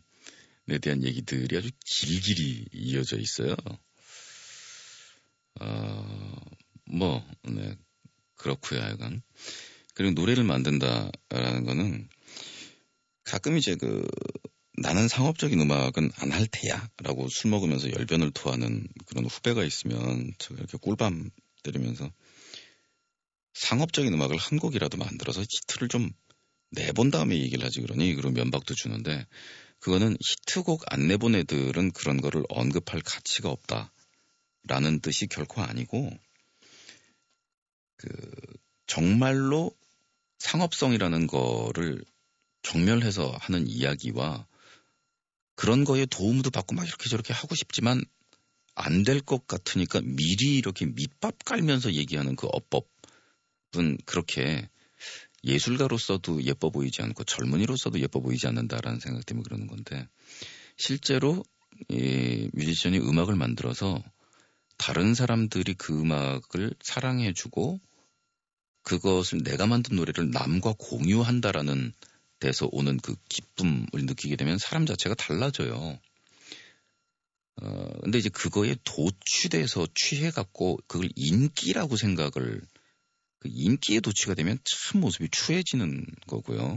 대한 0.81 1.03
얘기들이 1.03 1.57
아주 1.57 1.71
길길이 1.85 2.67
이어져 2.73 3.19
있어요. 3.19 3.55
어, 5.61 6.41
뭐, 6.87 7.25
네, 7.43 7.77
그렇고요, 8.37 8.81
하여간. 8.81 9.23
그리고 9.95 10.13
노래를 10.13 10.45
만든다라는 10.45 11.65
거는 11.65 12.09
가끔 13.25 13.57
이제 13.57 13.75
그 13.77 14.07
나는 14.77 15.07
상업적인 15.09 15.61
음악은 15.61 16.11
안 16.17 16.33
할 16.33 16.47
테야 16.51 16.89
라고 16.99 17.29
술 17.29 17.51
먹으면서 17.51 17.91
열변을 17.93 18.33
토하는 18.33 18.89
그런 19.07 19.25
후배가 19.27 19.63
있으면 19.65 20.33
제가 20.39 20.57
이렇게 20.59 20.79
꿀밤 20.79 21.31
때리면서 21.65 22.13
상업적인 23.55 24.13
음악을 24.13 24.37
한 24.37 24.59
곡이라도 24.59 24.97
만들어서 24.97 25.43
히트를 25.43 25.89
좀 25.89 26.11
내본 26.71 27.11
다음에 27.11 27.37
얘기를 27.37 27.65
하지 27.65 27.81
그러니 27.81 28.15
그런 28.15 28.35
면박도 28.35 28.75
주는데 28.75 29.27
그거는 29.79 30.17
히트곡 30.21 30.85
안 30.87 31.09
내본 31.09 31.35
애들은 31.35 31.93
그런 31.93 32.21
거를 32.21 32.45
언급할 32.49 33.01
가치가 33.03 33.51
없다라는 33.51 35.01
뜻이 35.03 35.27
결코 35.27 35.63
아니고 35.63 36.11
그 37.97 38.09
정말로 38.87 39.77
상업성이라는 40.39 41.27
거를 41.27 42.05
정멸해서 42.63 43.37
하는 43.41 43.67
이야기와 43.69 44.47
그런 45.55 45.85
거에 45.85 46.07
도움도 46.07 46.51
받고 46.51 46.75
막 46.75 46.87
이렇게 46.87 47.09
저렇게 47.09 47.33
하고 47.33 47.55
싶지만 47.55 48.03
안 48.75 49.05
될 49.05 49.21
것 49.21 49.47
같으니까 49.47 50.01
미리 50.03 50.57
이렇게 50.57 50.87
밑밥 50.87 51.45
깔면서 51.45 51.95
얘기하는 51.95 52.37
그 52.37 52.49
어법은 52.49 53.99
그렇게 54.05 54.69
예술가로서도 55.45 56.43
예뻐 56.45 56.71
보이지 56.71 57.03
않고 57.03 57.25
젊은이로서도 57.25 58.01
예뻐 58.01 58.21
보이지 58.21 58.47
않는다라는 58.47 59.01
생각 59.01 59.27
때문에 59.27 59.45
그러는 59.45 59.67
건데 59.67 60.09
실제로 60.77 61.45
이 61.89 62.51
뮤지션이 62.53 62.99
음악을 62.99 63.37
만들어서 63.37 64.03
다른 64.79 65.15
사람들이 65.15 65.75
그 65.75 66.01
음악을 66.01 66.73
사랑해주고 66.83 67.81
그것을 68.83 69.43
내가 69.43 69.67
만든 69.67 69.97
노래를 69.97 70.31
남과 70.31 70.75
공유한다라는 70.79 71.93
데서 72.39 72.69
오는 72.73 72.99
그 72.99 73.15
기쁨을 73.29 73.87
느끼게 73.95 74.37
되면 74.37 74.59
사람 74.59 74.87
자체가 74.87 75.15
달라져요. 75.15 75.99
어, 77.63 78.01
근데 78.03 78.19
이제 78.19 78.29
그거에 78.29 78.77
도취돼서 78.85 79.87
취해갖고 79.95 80.79
그걸 80.87 81.09
인기라고 81.15 81.97
생각을 81.97 82.61
그 83.39 83.49
인기에 83.53 84.01
도취가 84.01 84.35
되면 84.35 84.59
참 84.65 85.01
모습이 85.01 85.29
추해지는 85.31 86.07
거고요. 86.27 86.77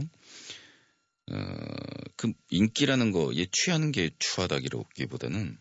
어, 1.30 1.36
그 2.16 2.32
인기라는 2.50 3.12
거에 3.12 3.46
취하는 3.52 3.92
게 3.92 4.10
추하다기보다는 4.18 5.58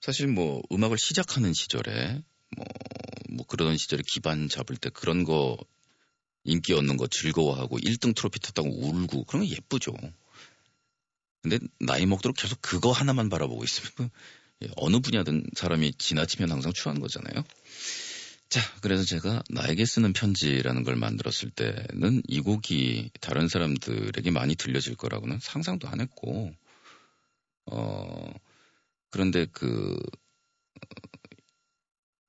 사실 0.00 0.26
뭐 0.26 0.62
음악을 0.72 0.98
시작하는 0.98 1.52
시절에 1.52 2.22
뭐, 2.56 2.66
뭐 3.30 3.46
그러던 3.46 3.76
시절에 3.76 4.02
기반 4.06 4.48
잡을 4.48 4.76
때 4.76 4.90
그런 4.90 5.24
거 5.24 5.56
인기 6.44 6.72
얻는 6.72 6.96
거 6.96 7.06
즐거워하고 7.06 7.78
1등 7.78 8.14
트로피 8.14 8.40
탔다고 8.40 8.68
울고 8.68 9.24
그런 9.24 9.46
거 9.46 9.48
예쁘죠. 9.48 9.92
근데 11.42 11.58
나이 11.80 12.06
먹도록 12.06 12.36
계속 12.36 12.60
그거 12.62 12.92
하나만 12.92 13.28
바라보고 13.28 13.64
있으면 13.64 14.10
예, 14.62 14.68
어느 14.76 15.00
분야든 15.00 15.44
사람이 15.54 15.94
지나치면 15.94 16.50
항상 16.50 16.72
추한 16.72 17.00
거잖아요. 17.00 17.44
자, 18.48 18.60
그래서 18.80 19.02
제가 19.02 19.42
나에게 19.50 19.84
쓰는 19.84 20.12
편지라는 20.12 20.84
걸 20.84 20.94
만들었을 20.96 21.50
때는 21.50 22.22
이 22.28 22.40
곡이 22.40 23.10
다른 23.20 23.48
사람들에게 23.48 24.30
많이 24.30 24.54
들려질 24.54 24.94
거라고는 24.96 25.38
상상도 25.40 25.88
안 25.88 26.00
했고, 26.00 26.52
어, 27.66 28.32
그런데 29.10 29.46
그, 29.52 29.98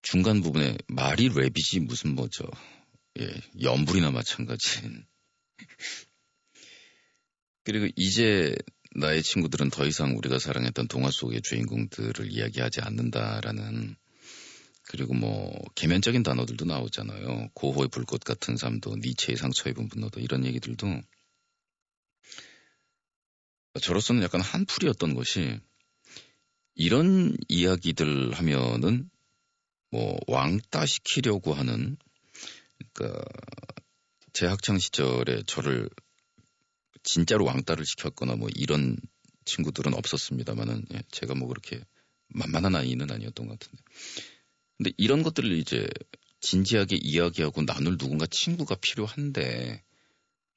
중간 0.02 0.42
부분에 0.42 0.78
말이 0.88 1.30
랩이지 1.30 1.82
무슨 1.82 2.16
뭐죠. 2.16 2.46
예, 3.20 3.30
연불이나 3.62 4.12
마찬가지인. 4.12 5.06
그리고 7.64 7.88
이제 7.96 8.56
나의 8.96 9.24
친구들은 9.24 9.70
더 9.70 9.86
이상 9.86 10.18
우리가 10.18 10.40
사랑했던 10.40 10.88
동화 10.88 11.10
속의 11.10 11.42
주인공들을 11.42 12.32
이야기하지 12.32 12.82
않는다라는 12.82 13.96
그리고 14.84 15.14
뭐 15.14 15.60
개면적인 15.76 16.24
단어들도 16.24 16.66
나오잖아요. 16.66 17.50
고호의 17.54 17.88
불꽃 17.88 18.24
같은 18.24 18.58
삶도 18.58 18.98
니체의 18.98 19.38
상처 19.38 19.70
입은 19.70 19.90
분노도 19.90 20.20
이런 20.20 20.46
얘기들도 20.46 21.02
저로서는 23.82 24.22
약간 24.22 24.42
한풀이었던 24.42 25.16
것이 25.16 25.60
이런 26.76 27.36
이야기들 27.48 28.34
하면은 28.34 29.10
뭐 29.90 30.18
왕따 30.28 30.86
시키려고 30.86 31.54
하는 31.54 31.98
그러니까 32.94 33.24
제 34.34 34.46
학창 34.46 34.78
시절에 34.78 35.44
저를 35.48 35.90
진짜로 37.04 37.46
왕따를 37.46 37.86
시켰거나 37.86 38.36
뭐 38.36 38.50
이런 38.56 38.98
친구들은 39.46 39.94
없었습니다만은 39.94 40.86
예, 40.94 41.04
제가 41.12 41.36
뭐 41.36 41.48
그렇게 41.48 41.84
만만한 42.30 42.76
아이는 42.76 43.12
아니었던 43.12 43.48
것 43.48 43.60
같은데. 43.60 43.84
근데 44.78 44.92
이런 44.98 45.24
것들을 45.24 45.52
이제 45.58 45.88
진지하게 46.42 46.98
이야기하고 47.02 47.66
나눌 47.66 47.98
누군가 47.98 48.26
친구가 48.26 48.76
필요한데 48.76 49.84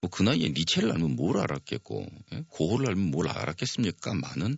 뭐 0.00 0.10
그 0.10 0.22
나이에 0.22 0.50
니체를 0.50 0.92
알면 0.92 1.16
뭘 1.16 1.38
알았겠고 1.38 2.06
예? 2.34 2.44
고호를 2.50 2.88
알면 2.88 3.10
뭘 3.10 3.28
알았겠습니까? 3.28 4.14
많은 4.14 4.56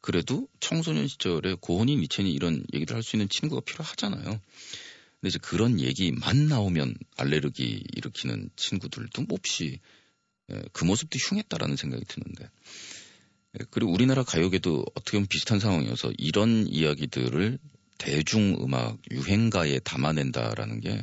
그래도 0.00 0.48
청소년 0.60 1.08
시절에 1.08 1.54
고혼이 1.60 1.96
니체니 1.96 2.32
이런 2.32 2.64
얘기를 2.72 2.94
할 2.94 3.02
수 3.02 3.16
있는 3.16 3.28
친구가 3.28 3.62
필요하잖아요. 3.62 4.24
근데 4.24 5.28
이제 5.28 5.38
그런 5.42 5.80
얘기만 5.80 6.46
나오면 6.48 6.94
알레르기 7.16 7.84
일으키는 7.96 8.50
친구들도 8.56 9.22
몹시 9.22 9.64
예, 9.74 9.78
그 10.72 10.84
모습도 10.84 11.18
흉했다라는 11.18 11.76
생각이 11.76 12.04
드는데. 12.04 12.48
예, 13.58 13.64
그리고 13.70 13.92
우리나라 13.92 14.22
가요계도 14.22 14.84
어떻게 14.94 15.18
보면 15.18 15.26
비슷한 15.28 15.58
상황이어서 15.60 16.12
이런 16.18 16.66
이야기들을 16.66 17.58
대중음악 17.98 18.98
유행가에 19.10 19.80
담아낸다라는 19.80 20.80
게 20.80 21.02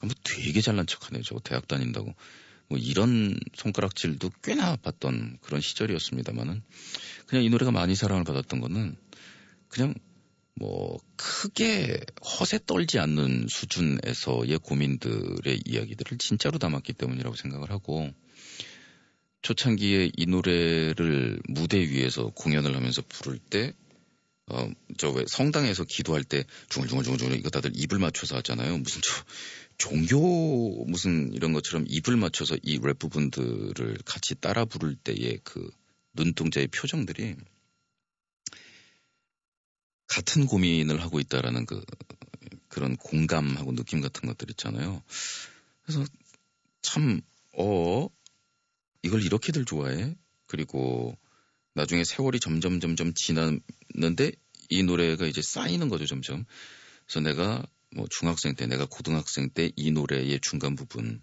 뭐 0.00 0.14
되게 0.22 0.60
잘난 0.60 0.86
척하네. 0.86 1.22
저거 1.22 1.40
대학 1.40 1.66
다닌다고. 1.68 2.14
뭐 2.68 2.78
이런 2.78 3.38
손가락질도 3.54 4.30
꽤나 4.42 4.76
봤던 4.76 5.38
그런 5.40 5.60
시절이었습니다만은 5.60 6.62
그냥 7.26 7.44
이 7.44 7.48
노래가 7.48 7.70
많이 7.70 7.94
사랑을 7.94 8.24
받았던 8.24 8.60
거는 8.60 8.96
그냥 9.68 9.94
뭐 10.54 10.98
크게 11.16 12.00
허세 12.24 12.58
떨지 12.66 12.98
않는 12.98 13.46
수준에서의 13.48 14.58
고민들의 14.58 15.60
이야기들을 15.64 16.18
진짜로 16.18 16.58
담았기 16.58 16.94
때문이라고 16.94 17.36
생각을 17.36 17.70
하고 17.70 18.10
초창기에 19.46 20.10
이 20.16 20.26
노래를 20.26 21.38
무대 21.48 21.78
위에서 21.78 22.30
공연을 22.34 22.74
하면서 22.74 23.00
부를 23.08 23.38
때, 23.38 23.72
어, 24.48 24.68
저 24.98 25.12
왜 25.12 25.24
성당에서 25.28 25.84
기도할 25.84 26.24
때 26.24 26.44
중얼중얼중얼 26.68 27.34
이거 27.38 27.48
다들 27.50 27.70
입을 27.76 28.00
맞춰서 28.00 28.36
하잖아요. 28.38 28.78
무슨 28.78 29.00
저 29.04 29.12
종교 29.78 30.84
무슨 30.86 31.32
이런 31.32 31.52
것처럼 31.52 31.84
입을 31.88 32.16
맞춰서 32.16 32.56
이 32.64 32.78
랩 32.80 32.98
부분들을 32.98 33.98
같이 34.04 34.34
따라 34.34 34.64
부를 34.64 34.96
때의 34.96 35.38
그 35.44 35.70
눈동자의 36.14 36.66
표정들이 36.68 37.36
같은 40.08 40.46
고민을 40.46 41.02
하고 41.02 41.20
있다라는 41.20 41.66
그 41.66 41.84
그런 42.68 42.96
공감하고 42.96 43.76
느낌 43.76 44.00
같은 44.00 44.28
것들 44.28 44.50
있잖아요. 44.50 45.02
그래서 45.82 46.04
참, 46.82 47.20
어, 47.52 48.08
이걸 49.06 49.22
이렇게들 49.22 49.64
좋아해? 49.64 50.16
그리고 50.46 51.16
나중에 51.74 52.04
세월이 52.04 52.40
점점 52.40 52.80
점점 52.80 53.14
지났는데 53.14 54.32
이 54.70 54.82
노래가 54.82 55.26
이제 55.26 55.42
쌓이는 55.42 55.88
거죠 55.88 56.06
점점. 56.06 56.44
그래서 57.06 57.20
내가 57.20 57.64
뭐 57.94 58.06
중학생 58.10 58.54
때, 58.56 58.66
내가 58.66 58.86
고등학생 58.86 59.50
때 59.50 59.70
이 59.76 59.92
노래의 59.92 60.40
중간 60.40 60.74
부분 60.74 61.22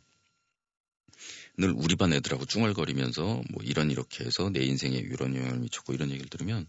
늘 1.57 1.71
우리 1.75 1.95
반 1.95 2.13
애들하고 2.13 2.45
쭝얼거리면서 2.45 3.23
뭐 3.51 3.63
이런 3.63 3.91
이렇게 3.91 4.23
해서 4.25 4.49
내 4.49 4.63
인생에 4.63 4.97
이런 4.97 5.35
영향을 5.35 5.59
미쳤고 5.59 5.93
이런 5.93 6.09
얘기를 6.09 6.29
들으면 6.29 6.67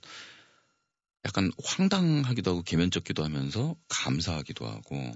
약간 1.25 1.51
황당하기도 1.65 2.51
하고 2.51 2.63
개면적기도 2.63 3.25
하면서 3.25 3.77
감사하기도 3.89 4.67
하고 4.67 5.13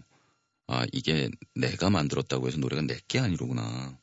아 0.68 0.86
이게 0.92 1.28
내가 1.54 1.90
만들었다고 1.90 2.46
해서 2.48 2.58
노래가 2.58 2.82
내 2.82 2.98
게 3.08 3.18
아니로구나 3.18 3.98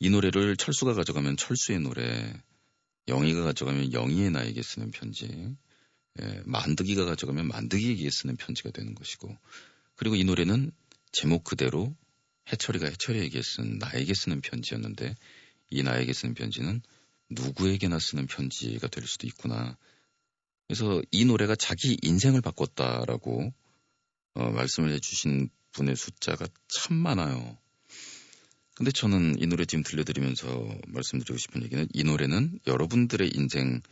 이 0.00 0.10
노래를 0.10 0.56
철수가 0.56 0.94
가져가면 0.94 1.36
철수의 1.36 1.80
노래, 1.80 2.32
영희가 3.08 3.42
가져가면 3.42 3.92
영희의 3.92 4.30
나에게 4.30 4.62
쓰는 4.62 4.90
편지, 4.90 5.26
예, 6.20 6.42
만드기가 6.44 7.04
가져가면 7.04 7.48
만드기에게 7.48 8.08
쓰는 8.10 8.36
편지가 8.36 8.70
되는 8.70 8.94
것이고, 8.94 9.36
그리고 9.96 10.14
이 10.14 10.24
노래는 10.24 10.70
제목 11.10 11.44
그대로 11.44 11.96
해철이가 12.52 12.86
해철이에게 12.86 13.42
쓴 13.42 13.78
나에게 13.78 14.14
쓰는 14.14 14.40
편지였는데, 14.40 15.14
이 15.70 15.82
나에게 15.82 16.12
쓰는 16.12 16.34
편지는 16.34 16.80
누구에게나 17.30 17.98
쓰는 17.98 18.26
편지가 18.26 18.88
될 18.88 19.06
수도 19.06 19.26
있구나. 19.26 19.76
그래서 20.66 21.02
이 21.10 21.24
노래가 21.24 21.56
자기 21.56 21.96
인생을 22.02 22.40
바꿨다라고 22.40 23.52
어, 24.34 24.50
말씀을 24.50 24.92
해주신 24.92 25.50
분의 25.72 25.96
숫자가 25.96 26.46
참 26.68 26.96
많아요. 26.96 27.58
근데 28.78 28.92
저는 28.92 29.40
이 29.40 29.46
노래 29.48 29.64
지금 29.64 29.82
들려드리면서 29.82 30.46
말씀드리고 30.86 31.36
싶은 31.36 31.64
얘기는 31.64 31.88
이 31.92 32.04
노래는 32.04 32.60
여러분들의 32.68 33.28
인생을 33.34 33.82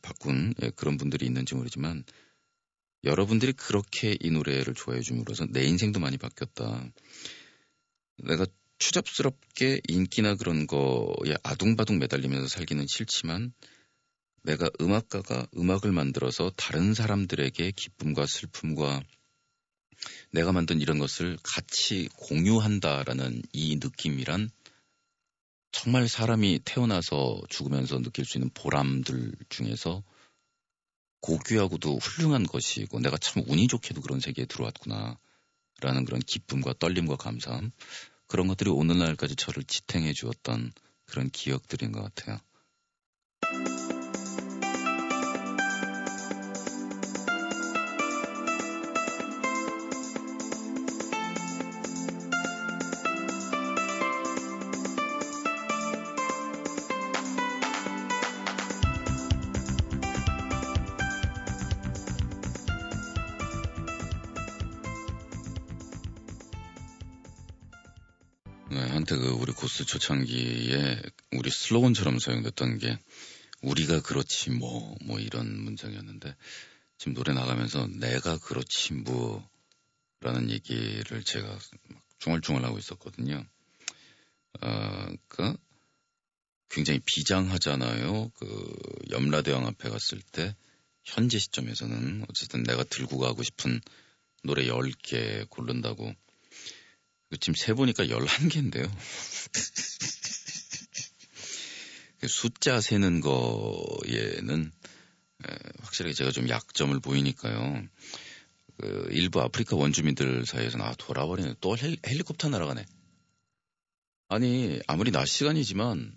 바꾼 0.00 0.54
예, 0.62 0.70
그런 0.70 0.96
분들이 0.96 1.26
있는지 1.26 1.56
모르지만 1.56 2.04
여러분들이 3.02 3.52
그렇게 3.52 4.16
이 4.20 4.30
노래를 4.30 4.74
좋아해 4.74 5.00
줌으로써 5.00 5.44
내 5.46 5.64
인생도 5.64 5.98
많이 5.98 6.18
바뀌었다. 6.18 6.88
내가 8.18 8.46
추잡스럽게 8.78 9.80
인기나 9.88 10.36
그런 10.36 10.68
거에 10.68 11.34
아둥바둥 11.42 11.98
매달리면서 11.98 12.46
살기는 12.46 12.86
싫지만 12.86 13.52
내가 14.44 14.70
음악가가 14.80 15.48
음악을 15.56 15.90
만들어서 15.90 16.52
다른 16.54 16.94
사람들에게 16.94 17.72
기쁨과 17.72 18.26
슬픔과 18.26 19.02
내가 20.30 20.52
만든 20.52 20.80
이런 20.80 20.98
것을 20.98 21.36
같이 21.42 22.08
공유한다라는 22.16 23.42
이 23.52 23.76
느낌이란 23.76 24.50
정말 25.72 26.08
사람이 26.08 26.60
태어나서 26.64 27.40
죽으면서 27.48 28.00
느낄 28.00 28.24
수 28.24 28.38
있는 28.38 28.50
보람들 28.54 29.34
중에서 29.48 30.02
고귀하고도 31.20 31.98
훌륭한 31.98 32.44
것이고 32.44 32.98
내가 33.00 33.18
참 33.18 33.42
운이 33.46 33.68
좋게도 33.68 34.00
그런 34.00 34.20
세계에 34.20 34.46
들어왔구나 34.46 35.18
라는 35.80 36.04
그런 36.04 36.20
기쁨과 36.20 36.74
떨림과 36.78 37.16
감사함 37.16 37.70
그런 38.26 38.48
것들이 38.48 38.70
오늘날까지 38.70 39.36
저를 39.36 39.64
지탱해 39.64 40.12
주었던 40.12 40.72
그런 41.04 41.30
기억들인 41.30 41.92
것 41.92 42.02
같아요. 42.02 42.38
슬로건처럼 71.70 72.18
사용됐던 72.18 72.78
게 72.78 72.98
우리가 73.62 74.02
그렇지 74.02 74.50
뭐, 74.50 74.96
뭐 75.04 75.20
이런 75.20 75.62
문장이었는데 75.62 76.34
지금 76.98 77.14
노래 77.14 77.32
나가면서 77.32 77.86
내가 77.86 78.38
그렇지 78.38 78.94
뭐 78.94 79.48
라는 80.20 80.50
얘기를 80.50 81.22
제가 81.22 81.58
중얼중얼 82.18 82.64
하고 82.64 82.76
있었거든요. 82.78 83.46
어, 84.60 85.06
그 85.28 85.56
굉장히 86.68 87.00
비장하잖아요. 87.06 88.30
그 88.34 88.78
염라대왕 89.10 89.64
앞에 89.66 89.90
갔을 89.90 90.20
때 90.32 90.56
현재 91.04 91.38
시점에서는 91.38 92.26
어쨌든 92.28 92.64
내가 92.64 92.82
들고 92.82 93.18
가고 93.18 93.44
싶은 93.44 93.80
노래 94.42 94.66
10개 94.66 95.48
고른다고 95.48 96.12
지금 97.38 97.54
세보니까 97.54 98.06
11개인데요. 98.06 98.90
그 102.20 102.28
숫자 102.28 102.80
세는 102.80 103.22
거에는 103.22 104.70
확실하게 105.80 106.14
제가 106.14 106.30
좀 106.30 106.48
약점을 106.48 106.98
보이니까요. 107.00 107.82
그 108.76 109.08
일부 109.10 109.40
아프리카 109.40 109.76
원주민들 109.76 110.44
사이에서는 110.44 110.84
아 110.84 110.94
돌아버리네 110.98 111.54
또 111.60 111.76
헬, 111.76 111.96
헬리 112.06 112.22
콥터 112.22 112.50
날아가네. 112.50 112.84
아니 114.28 114.78
아무리 114.86 115.10
낮 115.10 115.26
시간이지만 115.26 116.14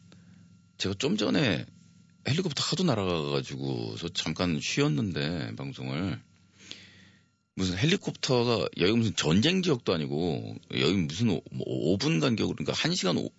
제가 0.77 0.95
좀 0.99 1.17
전에 1.17 1.65
헬리콥터 2.27 2.63
하도 2.63 2.83
날아가가지고서 2.83 4.09
잠깐 4.09 4.59
쉬었는데 4.61 5.55
방송을 5.55 6.21
무슨 7.55 7.77
헬리콥터가 7.77 8.67
여기 8.79 8.91
무슨 8.93 9.15
전쟁 9.15 9.61
지역도 9.61 9.93
아니고 9.93 10.55
여기 10.75 10.93
무슨 10.93 11.29
오, 11.29 11.41
뭐 11.51 11.97
5분 11.97 12.19
간격으로 12.19 12.55
그러니까 12.55 12.73
1시간 12.73 13.17
5, 13.17 13.29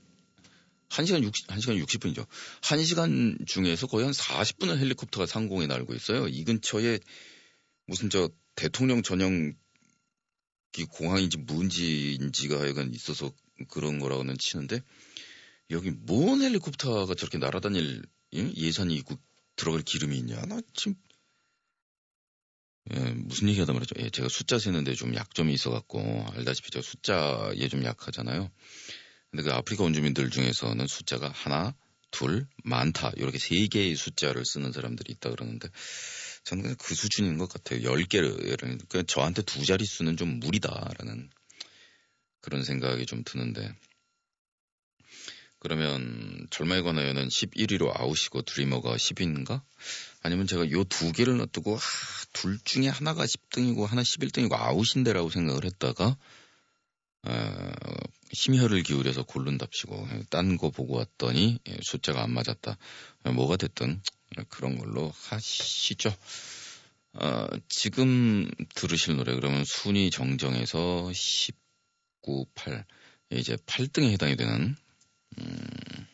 1시간 0.95 1.23
60, 1.23 1.49
1시간 1.49 1.85
60분이죠. 1.85 2.27
1시간 2.61 3.47
중에서 3.47 3.87
거의 3.87 4.05
한 4.05 4.13
40분은 4.13 4.79
헬리콥터가 4.79 5.27
상공에 5.27 5.67
날고 5.67 5.95
있어요. 5.95 6.29
이 6.29 6.45
근처에 6.45 7.01
무슨 7.87 8.11
저 8.11 8.29
대통령 8.55 9.03
전용 9.03 9.55
공항인지 10.91 11.39
뭔지인지가 11.39 12.61
하여간 12.61 12.95
있어서 12.95 13.33
그런 13.69 13.99
거라고는 13.99 14.37
치는데 14.39 14.81
여기 15.71 15.91
뭔 15.91 16.43
헬리콥터가 16.43 17.15
저렇게 17.15 17.39
날아다닐 17.39 18.03
예산이 18.33 18.95
있고 18.97 19.17
들어갈 19.57 19.83
기름이 19.83 20.17
있냐? 20.19 20.41
나 20.43 20.61
지금 20.75 20.97
예, 22.93 22.99
무슨 22.99 23.49
얘기 23.49 23.61
하다 23.61 23.73
말이죠. 23.73 23.95
예, 23.99 24.11
제가 24.11 24.29
숫자 24.29 24.59
세는데 24.59 24.95
좀 24.95 25.15
약점이 25.15 25.55
있어갖고, 25.55 26.27
알다시피 26.33 26.71
제가 26.71 26.83
숫자에 26.83 27.69
좀 27.69 27.83
약하잖아요. 27.83 28.51
근데 29.35 29.51
그 29.51 29.53
아프리카 29.53 29.83
원주민들 29.83 30.31
중에서는 30.31 30.87
숫자가 30.87 31.29
하나, 31.29 31.75
둘, 32.13 32.47
많다. 32.63 33.11
이렇게 33.17 33.37
세 33.41 33.67
개의 33.67 33.97
숫자를 33.97 34.45
쓰는 34.45 34.71
사람들이 34.71 35.13
있다 35.15 35.31
그러는데, 35.31 35.69
저는 36.45 36.77
그 36.77 36.95
수준인 36.95 37.37
것 37.37 37.49
같아요. 37.49 37.83
열 37.83 38.05
개를, 38.05 38.37
그러니까 38.37 39.03
저한테 39.03 39.43
두 39.43 39.67
자릿수는 39.67 40.17
좀 40.17 40.39
무리다라는 40.39 41.31
그런 42.43 42.63
생각이 42.63 43.07
좀 43.07 43.25
드는데, 43.25 43.75
그러면 45.59 46.47
절마에 46.51 46.83
관하여는 46.83 47.27
11위로 47.27 47.91
아웃이고 47.93 48.43
드리머가 48.43 48.95
10위인가? 48.95 49.63
아니면 50.23 50.47
제가 50.47 50.71
요 50.71 50.85
두 50.85 51.11
개를 51.11 51.39
놔두고 51.39 51.75
아, 51.77 51.81
둘 52.33 52.61
중에 52.63 52.87
하나가 52.87 53.25
10등이고 53.25 53.85
하나 53.85 54.03
11등이고 54.03 54.53
아웃인데라고 54.53 55.29
생각을 55.31 55.65
했다가 55.65 56.17
어, 57.27 57.73
심혈을 58.35 58.83
기울여서 58.83 59.23
고른답시고 59.25 60.09
딴 60.31 60.57
거 60.57 60.71
보고 60.71 60.97
왔더니 60.97 61.59
예, 61.69 61.79
숫자가 61.83 62.23
안 62.23 62.33
맞았다. 62.33 62.77
뭐가 63.35 63.57
됐든 63.57 64.03
그런 64.49 64.79
걸로 64.79 65.13
하시죠. 65.29 66.15
어, 67.15 67.47
지금 67.69 68.51
들으실 68.75 69.17
노래 69.17 69.35
그러면 69.35 69.65
순위 69.65 70.11
정정해서 70.11 71.13
19, 71.13 72.47
8 72.55 72.85
이제 73.31 73.57
8등에 73.57 74.11
해당이 74.11 74.37
되는 74.37 74.77
음, 75.39 76.07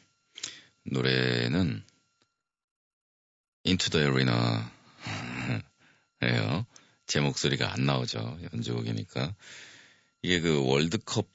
노래는 0.84 1.84
Into 3.66 3.90
the 3.90 4.06
Arena예요. 4.06 4.70
제 7.06 7.20
목소리가 7.20 7.72
안 7.72 7.86
나오죠. 7.86 8.38
연주곡이니까. 8.52 9.34
이게 10.22 10.40
그 10.40 10.64
월드컵 10.64 11.28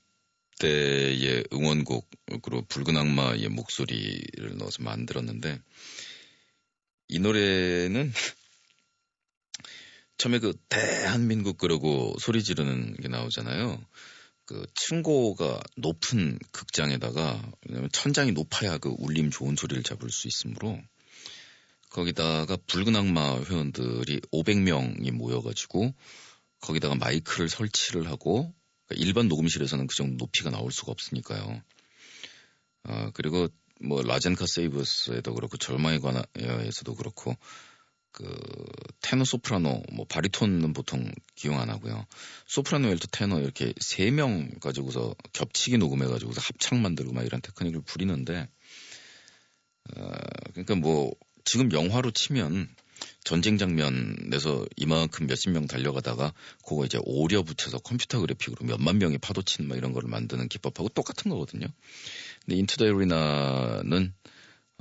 때의 0.60 1.46
응원곡으로 1.52 2.66
붉은 2.68 2.98
악마의 2.98 3.50
목소리를 3.50 4.58
넣어서 4.58 4.84
만들었는데 4.84 5.60
이 7.10 7.20
노래는 7.20 8.12
처음에 10.18 10.40
그 10.40 10.54
대한민국 10.70 11.58
그러고 11.58 12.16
소리 12.20 12.42
지르는 12.44 12.96
게 12.96 13.08
나오잖아요. 13.10 13.84
그 14.46 14.66
층고가 14.76 15.60
높은 15.78 16.38
극장에다가 16.52 17.52
왜냐면 17.68 17.90
천장이 17.92 18.32
높아야 18.32 18.78
그 18.78 18.94
울림 19.00 19.32
좋은 19.32 19.56
소리를 19.56 19.82
잡을 19.84 20.10
수 20.12 20.28
있으므로 20.28 20.80
거기다가 21.90 22.58
붉은 22.68 22.96
악마 22.96 23.42
회원들이 23.42 24.22
500명이 24.32 25.12
모여가지고 25.12 25.94
거기다가 26.60 26.96
마이크를 26.96 27.50
설치를 27.50 28.08
하고 28.08 28.54
그러니까 28.88 29.06
일반 29.06 29.28
녹음실에서는 29.28 29.88
그 29.88 29.96
정도 29.96 30.16
높이가 30.18 30.50
나올 30.50 30.72
수가 30.72 30.92
없으니까요. 30.92 31.62
아, 32.84 33.12
그리고 33.14 33.48
뭐 33.82 34.02
라젠카 34.02 34.46
세이브스에도 34.48 35.34
그렇고 35.34 35.58
절망에 35.58 36.00
관하여에서도 36.00 36.96
그렇고 36.96 37.36
그 38.12 38.26
테너 39.02 39.26
소프라노 39.26 39.84
뭐 39.92 40.06
바리톤은 40.08 40.72
보통 40.72 41.12
기용 41.36 41.60
안 41.60 41.70
하고요. 41.70 42.06
소프라노 42.48 42.88
엘토 42.88 43.08
테너 43.12 43.42
이렇게 43.42 43.74
세 43.82 44.10
명 44.12 44.50
가지고서 44.62 45.16
겹치기 45.34 45.78
녹음해 45.78 46.06
가지고서 46.08 46.40
합창 46.40 46.82
만들고 46.82 47.12
막 47.12 47.26
이런 47.26 47.42
테크닉을 47.42 47.82
부리는데 47.82 48.48
어, 49.98 50.12
그러니까 50.52 50.76
뭐 50.76 51.12
지금 51.44 51.72
영화로 51.74 52.12
치면 52.12 52.70
전쟁 53.26 53.58
장면에서 53.58 54.66
이만큼 54.78 55.26
몇십 55.26 55.52
명 55.52 55.66
달려가다가 55.66 56.32
그거 56.64 56.86
이제 56.86 57.00
오려 57.04 57.42
붙여서 57.42 57.80
컴퓨터 57.80 58.20
그래픽으로 58.20 58.66
몇만 58.66 59.00
명이 59.00 59.18
파도치는 59.18 59.68
막 59.68 59.78
이런 59.78 59.94
거를 59.94 60.08
만드는 60.08 60.48
기법하고 60.48 60.90
똑같은 60.90 61.32
거거든요. 61.32 61.66
근데 62.46 62.56
인투 62.56 62.78
더 62.78 62.86
에리나는 62.86 64.14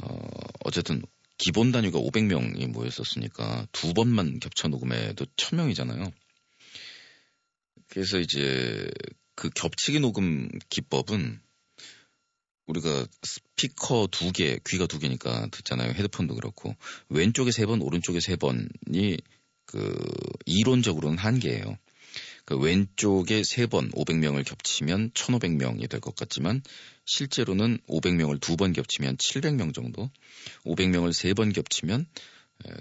어 0.02 0.28
어쨌든 0.64 1.02
기본 1.38 1.72
단위가 1.72 1.98
500명이 1.98 2.68
모였었으니까 2.68 3.66
두 3.72 3.94
번만 3.94 4.38
겹쳐 4.40 4.68
녹음해도 4.68 5.24
1000명이잖아요. 5.36 6.12
그래서 7.88 8.18
이제 8.20 8.90
그 9.34 9.48
겹치기 9.48 10.00
녹음 10.00 10.50
기법은 10.68 11.40
우리가 12.66 13.06
스피커 13.22 14.08
두 14.10 14.32
개, 14.32 14.58
귀가 14.66 14.86
두 14.86 14.98
개니까 14.98 15.48
듣잖아요. 15.50 15.90
헤드폰도 15.92 16.34
그렇고. 16.34 16.74
왼쪽에 17.08 17.50
세 17.50 17.66
번, 17.66 17.82
오른쪽에 17.82 18.20
세 18.20 18.36
번이 18.36 19.18
그 19.66 19.98
이론적으로는 20.46 21.18
한계예요. 21.18 21.78
그 22.46 22.56
왼쪽에 22.58 23.42
세 23.42 23.66
번 23.66 23.90
500명을 23.92 24.44
겹치면 24.46 25.10
1500명이 25.12 25.88
될 25.88 26.00
것 26.00 26.14
같지만 26.14 26.62
실제로는 27.06 27.78
500명을 27.88 28.40
두 28.40 28.56
번 28.56 28.72
겹치면 28.72 29.16
700명 29.16 29.74
정도, 29.74 30.10
500명을 30.64 31.12
세 31.12 31.32
번 31.34 31.52
겹치면 31.52 32.06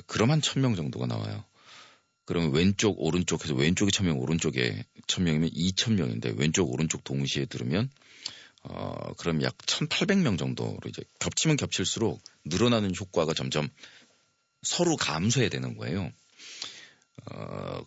그럼 0.07 0.31
한 0.31 0.41
1000명 0.41 0.75
정도가 0.75 1.07
나와요. 1.07 1.45
그러면 2.25 2.51
왼쪽, 2.53 2.95
오른쪽 3.01 3.43
해서 3.43 3.53
왼쪽에 3.55 3.89
1000명, 3.91 4.19
오른쪽에 4.19 4.85
1000명이면 5.07 5.53
2000명인데 5.53 6.37
왼쪽, 6.37 6.71
오른쪽 6.71 7.03
동시에 7.03 7.45
들으면 7.45 7.89
어, 8.63 9.13
그럼 9.17 9.41
약 9.43 9.57
1,800명 9.57 10.37
정도로 10.37 10.79
이제 10.87 11.03
겹치면 11.19 11.57
겹칠수록 11.57 12.21
늘어나는 12.45 12.93
효과가 12.95 13.33
점점 13.33 13.69
서로 14.61 14.95
감소해야 14.95 15.49
되는 15.49 15.75
거예요. 15.77 16.11
어, 17.31 17.85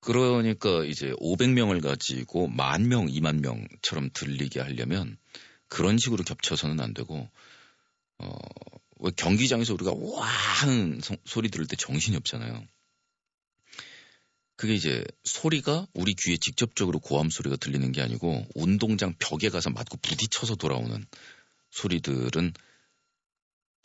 그러니까 0.00 0.84
이제 0.84 1.12
500명을 1.20 1.82
가지고 1.82 2.48
만 2.48 2.88
명, 2.88 3.06
2만 3.06 3.40
명처럼 3.40 4.10
들리게 4.12 4.60
하려면 4.60 5.16
그런 5.68 5.98
식으로 5.98 6.24
겹쳐서는 6.24 6.80
안 6.80 6.92
되고, 6.94 7.28
어, 8.18 8.38
왜 9.00 9.10
경기장에서 9.16 9.74
우리가 9.74 9.92
와 9.94 10.26
하는 10.26 11.00
소 11.24 11.40
리 11.40 11.48
들을 11.50 11.66
때 11.66 11.76
정신이 11.76 12.16
없잖아요. 12.18 12.64
그게 14.56 14.74
이제 14.74 15.04
소리가 15.24 15.86
우리 15.94 16.14
귀에 16.14 16.36
직접적으로 16.36 17.00
고함 17.00 17.28
소리가 17.28 17.56
들리는 17.56 17.90
게 17.92 18.02
아니고 18.02 18.46
운동장 18.54 19.14
벽에 19.18 19.48
가서 19.48 19.70
맞고 19.70 19.98
부딪혀서 19.98 20.56
돌아오는 20.56 21.04
소리들은 21.70 22.52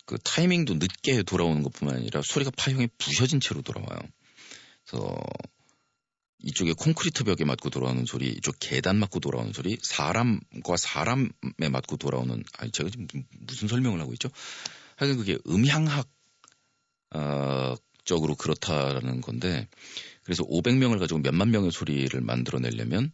그 0.06 0.18
타이밍도 0.24 0.76
늦게 0.76 1.24
돌아오는 1.24 1.64
것뿐만 1.64 1.98
아니라 1.98 2.22
소리가 2.24 2.52
파형이 2.58 2.88
부셔진 2.98 3.40
채로 3.40 3.62
돌아와요. 3.62 4.00
그래서 4.86 5.20
이쪽에 6.40 6.74
콘크리트 6.74 7.24
벽에 7.24 7.44
맞고 7.44 7.70
돌아오는 7.70 8.06
소리, 8.06 8.30
이쪽 8.30 8.56
계단 8.60 8.98
맞고 8.98 9.20
돌아오는 9.20 9.52
소리, 9.54 9.78
사람과 9.82 10.78
사람에 10.78 11.70
맞고 11.70 11.98
돌아오는, 11.98 12.44
아니, 12.58 12.72
제가 12.72 12.90
지금 12.90 13.08
무슨 13.40 13.68
설명을 13.68 14.00
하고 14.00 14.14
있죠? 14.14 14.30
하여간 14.96 15.18
그게 15.18 15.38
음향학, 15.48 16.10
어, 17.12 17.76
적으로 18.06 18.36
그렇다라는 18.36 19.22
건데, 19.22 19.68
그래서 20.30 20.44
500명을 20.44 21.00
가지고 21.00 21.22
몇만 21.22 21.50
명의 21.50 21.72
소리를 21.72 22.22
만들어내려면 22.22 23.12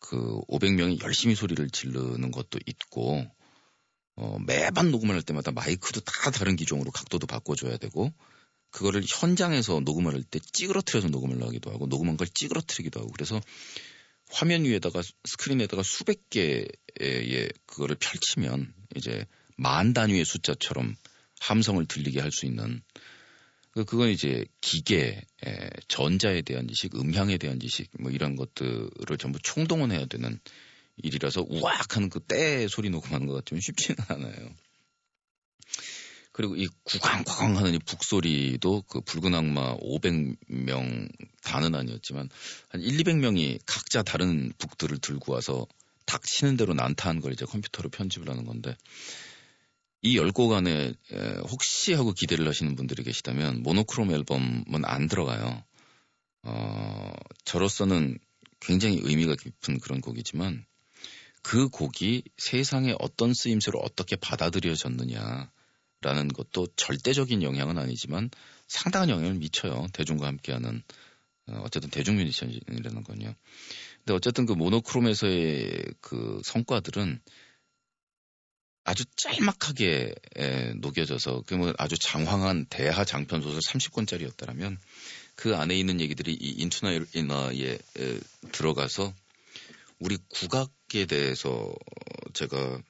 그 0.00 0.40
500명이 0.48 1.00
열심히 1.00 1.36
소리를 1.36 1.70
지르는 1.70 2.32
것도 2.32 2.58
있고, 2.66 3.24
어, 4.16 4.38
매번 4.44 4.90
녹음을 4.90 5.14
할 5.14 5.22
때마다 5.22 5.52
마이크도 5.52 6.00
다 6.00 6.32
다른 6.32 6.56
기종으로 6.56 6.90
각도도 6.90 7.28
바꿔줘야 7.28 7.76
되고, 7.76 8.12
그거를 8.72 9.04
현장에서 9.06 9.78
녹음을 9.78 10.12
할 10.12 10.24
때 10.24 10.40
찌그러뜨려서 10.40 11.06
녹음을 11.08 11.40
하기도 11.40 11.70
하고 11.70 11.86
녹음한 11.86 12.16
걸 12.16 12.26
찌그러뜨리기도 12.26 12.98
하고 12.98 13.12
그래서 13.12 13.40
화면 14.28 14.64
위에다가 14.64 15.02
스크린에다가 15.24 15.84
수백 15.84 16.28
개의 16.30 16.66
그거를 17.66 17.94
펼치면 17.94 18.74
이제 18.96 19.24
만 19.56 19.94
단위의 19.94 20.24
숫자처럼 20.24 20.96
함성을 21.38 21.86
들리게 21.86 22.20
할 22.20 22.32
수 22.32 22.44
있는 22.44 22.82
그, 23.76 23.84
그건 23.84 24.08
이제 24.08 24.46
기계, 24.62 25.20
전자에 25.88 26.40
대한 26.40 26.66
지식, 26.66 26.96
음향에 26.96 27.36
대한 27.36 27.60
지식 27.60 27.90
뭐 28.00 28.10
이런 28.10 28.34
것들을 28.34 29.18
전부 29.18 29.38
총동원해야 29.38 30.06
되는 30.06 30.40
일이라서 30.96 31.44
우악 31.46 31.94
하는 31.94 32.08
그 32.08 32.20
때 32.20 32.68
소리 32.68 32.88
녹음하는 32.88 33.26
것 33.26 33.34
같으면 33.34 33.60
쉽지는 33.60 33.98
않아요. 34.08 34.48
그리고 36.32 36.56
이 36.56 36.68
구강구강 36.84 37.58
하는 37.58 37.74
이 37.74 37.78
북소리도 37.78 38.84
그 38.88 39.02
붉은 39.02 39.34
악마 39.34 39.76
500명 39.76 41.10
다는 41.42 41.74
아니었지만 41.74 42.30
한 42.70 42.80
1, 42.80 42.96
200명이 42.96 43.60
각자 43.66 44.02
다른 44.02 44.54
북들을 44.56 44.96
들고 44.98 45.34
와서 45.34 45.66
닥치는 46.06 46.56
대로 46.56 46.72
난타한 46.72 47.20
걸 47.20 47.34
이제 47.34 47.44
컴퓨터로 47.44 47.90
편집을 47.90 48.30
하는 48.30 48.46
건데 48.46 48.74
이 50.02 50.16
열곡 50.16 50.52
안에 50.52 50.92
혹시 51.48 51.92
하고 51.94 52.12
기대를 52.12 52.46
하시는 52.46 52.74
분들이 52.76 53.02
계시다면 53.02 53.62
모노크롬 53.62 54.12
앨범은 54.12 54.84
안 54.84 55.08
들어가요. 55.08 55.64
어, 56.42 57.12
저로서는 57.44 58.18
굉장히 58.60 59.00
의미가 59.02 59.34
깊은 59.34 59.80
그런 59.80 60.00
곡이지만 60.00 60.64
그 61.42 61.68
곡이 61.68 62.22
세상에 62.36 62.94
어떤 62.98 63.34
쓰임새로 63.34 63.78
어떻게 63.80 64.16
받아들여졌느냐 64.16 65.50
라는 66.02 66.28
것도 66.28 66.68
절대적인 66.76 67.42
영향은 67.42 67.78
아니지만 67.78 68.30
상당한 68.68 69.10
영향을 69.10 69.34
미쳐요. 69.34 69.86
대중과 69.92 70.26
함께하는 70.26 70.82
어, 71.48 71.62
어쨌든 71.64 71.90
대중 71.90 72.16
뮤지션이라는 72.16 73.02
건요. 73.02 73.34
근데 73.98 74.14
어쨌든 74.14 74.46
그 74.46 74.52
모노크롬에서의 74.52 75.84
그 76.00 76.40
성과들은 76.44 77.20
아주 78.88 79.04
짤막하게 79.16 80.14
에, 80.36 80.72
녹여져서 80.74 81.42
그러면 81.46 81.74
아주 81.76 81.98
장황한 81.98 82.66
대하 82.66 83.04
장편 83.04 83.42
소설 83.42 83.60
30권짜리였다면 83.60 84.78
그 85.34 85.56
안에 85.56 85.76
있는 85.76 86.00
얘기들이 86.00 86.32
이 86.32 86.50
인투나이너에 86.62 87.78
들어가서 88.52 89.12
우리 89.98 90.18
국악에 90.28 91.06
대해서 91.06 91.74
제가 92.32 92.80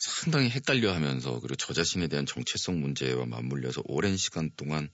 상당히 0.00 0.50
헷갈려 0.50 0.92
하면서 0.92 1.38
그리고 1.38 1.54
저 1.54 1.72
자신에 1.72 2.08
대한 2.08 2.26
정체성 2.26 2.80
문제와 2.80 3.26
맞물려서 3.26 3.82
오랜 3.84 4.16
시간 4.16 4.50
동안 4.56 4.90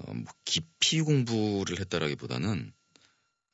어, 0.00 0.12
뭐 0.12 0.30
깊이 0.44 1.00
공부를 1.00 1.80
했다라기보다는 1.80 2.74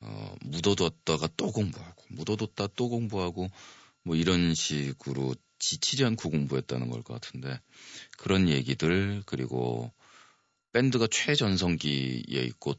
어, 0.01 0.35
묻어뒀다가 0.41 1.29
또 1.37 1.51
공부하고 1.53 2.03
묻어뒀다 2.09 2.67
또 2.75 2.89
공부하고 2.89 3.49
뭐 4.09 4.15
이런 4.15 4.55
식으로 4.55 5.35
지치지 5.59 6.03
않고 6.03 6.31
공부했다는 6.31 6.89
걸 6.89 7.03
것 7.03 7.21
같은데 7.21 7.61
그런 8.17 8.49
얘기들 8.49 9.21
그리고 9.27 9.93
밴드가 10.73 11.05
최전성기에 11.05 12.41
있고 12.45 12.73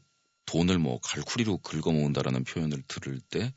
돈을 0.45 0.77
뭐 0.77 0.99
갈쿠리로 0.99 1.59
긁어모은다라는 1.59 2.43
표현을 2.43 2.83
들을 2.85 3.21
때 3.21 3.53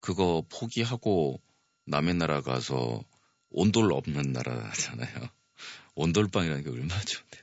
그거 0.00 0.46
포기하고 0.48 1.42
남의 1.84 2.14
나라 2.14 2.40
가서 2.40 3.04
온돌 3.50 3.92
없는 3.92 4.32
나라잖아요. 4.32 5.28
온돌방이라는 5.96 6.64
게 6.64 6.70
얼마나 6.70 7.02
좋은데요. 7.02 7.42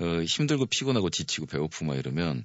어, 0.00 0.22
힘들고 0.24 0.66
피곤하고 0.66 1.08
지치고 1.08 1.46
배고프고 1.46 1.86
막 1.86 1.96
이러면 1.96 2.44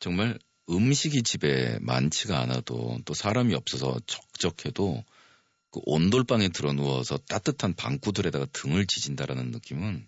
정말 0.00 0.36
음식이 0.68 1.22
집에 1.22 1.78
많지가 1.80 2.40
않아도 2.40 2.98
또 3.04 3.14
사람이 3.14 3.54
없어서 3.54 4.00
적적해도 4.08 5.04
그 5.74 5.80
온돌방에 5.86 6.50
들어 6.50 6.72
누워서 6.72 7.16
따뜻한 7.16 7.74
방구들에다가 7.74 8.46
등을 8.52 8.86
지진다라는 8.86 9.50
느낌은 9.50 10.06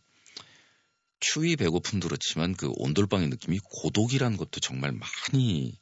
추위 1.19 1.57
배고픔도 1.57 2.07
그렇지만 2.07 2.55
그 2.55 2.71
온돌방의 2.77 3.31
느낌이 3.31 3.59
고독이라는 3.65 4.37
것도 4.37 4.61
정말 4.61 4.93
많이 4.93 5.77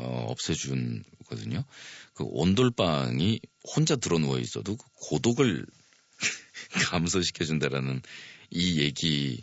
어, 0.00 0.26
없애준 0.28 1.04
거든요. 1.26 1.64
그 2.14 2.24
온돌방이 2.26 3.38
혼자 3.76 3.94
들어 3.94 4.18
누워 4.18 4.40
있어도 4.40 4.76
그 4.76 4.84
고독을 5.08 5.64
감소시켜준다라는 6.90 8.02
이 8.50 8.80
얘기에 8.80 9.38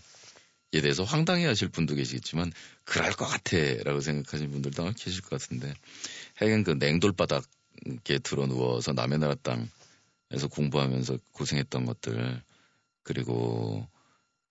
대해서 0.72 1.06
황당해 1.06 1.46
하실 1.46 1.70
분도 1.70 1.96
계시겠지만, 1.96 2.52
그럴 2.84 3.14
것 3.14 3.26
같아. 3.28 3.58
라고 3.84 4.02
생각하시는 4.02 4.52
분들도 4.52 4.82
아마 4.82 4.92
계실 4.92 5.22
것 5.22 5.30
같은데, 5.40 5.74
하여간 6.36 6.66
그 6.66 6.72
냉돌바닥 6.72 7.46
에 8.10 8.20
들어 8.20 8.48
누워서 8.48 8.94
남의 8.94 9.20
나라 9.20 9.36
땅에서 9.36 10.48
공부하면서 10.52 11.18
고생했던 11.34 11.86
것들, 11.86 12.42
그리고 13.04 13.88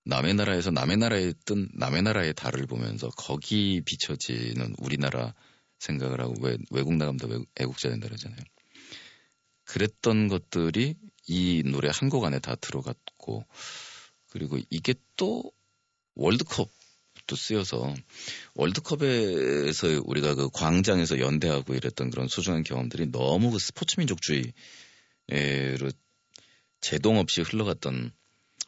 남의 0.05 0.35
나라에서 0.35 0.71
남의 0.71 0.97
나라에 0.99 1.33
뜬 1.45 1.69
남의 1.75 2.03
나라의 2.03 2.35
달을 2.35 2.67
보면서 2.67 3.09
거기 3.11 3.83
비춰지는 3.85 4.75
우리나라 4.79 5.35
생각을 5.79 6.21
하고 6.21 6.35
왜 6.41 6.59
외국 6.71 6.95
나가면 6.95 7.19
더 7.19 7.29
애국자 7.61 7.91
된다 7.91 8.09
그러잖아요. 8.09 8.41
그랬던 9.65 10.29
것들이 10.29 10.97
이 11.29 11.63
노래 11.67 11.91
한 11.93 12.09
곡 12.11 12.25
안에 12.25 12.41
다 12.41 12.57
들어갔고 12.57 13.45
그리고 14.31 14.59
이게 14.71 14.95
또 15.17 15.53
월드컵 16.15 16.69
도 17.31 17.37
쓰여서 17.37 17.95
월드컵에서 18.55 20.03
우리가 20.05 20.35
그 20.35 20.51
광장에서 20.51 21.21
연대하고 21.21 21.75
이랬던 21.75 22.11
그런 22.11 22.27
소중한 22.27 22.65
경험들이 22.65 23.13
너무 23.13 23.53
그 23.53 23.61
스포츠 23.61 24.01
민족주의로 24.01 24.53
제동 26.81 27.19
없이 27.19 27.43
흘러갔던 27.43 28.11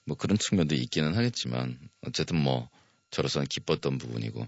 뭐 0.07 0.17
그런 0.17 0.39
측면도 0.39 0.77
있기는 0.77 1.17
하겠지만 1.17 1.77
어쨌든 2.03 2.37
뭐 2.37 2.71
저로서는 3.11 3.49
기뻤던 3.49 3.99
부분이고. 3.99 4.47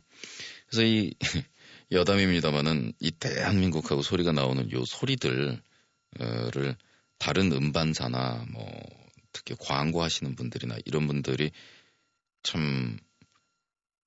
그래서 0.68 0.86
이 0.86 1.12
여담입니다만은 1.90 2.92
이 3.00 3.10
대한민국하고 3.10 4.02
소리가 4.02 4.30
나오는 4.30 4.70
요 4.70 4.84
소리들을 4.84 5.60
다른 7.18 7.52
음반사나 7.52 8.46
뭐 8.52 8.64
특히 9.32 9.56
광고하시는 9.58 10.36
분들이나 10.36 10.78
이런 10.84 11.08
분들이 11.08 11.50
참 12.44 12.96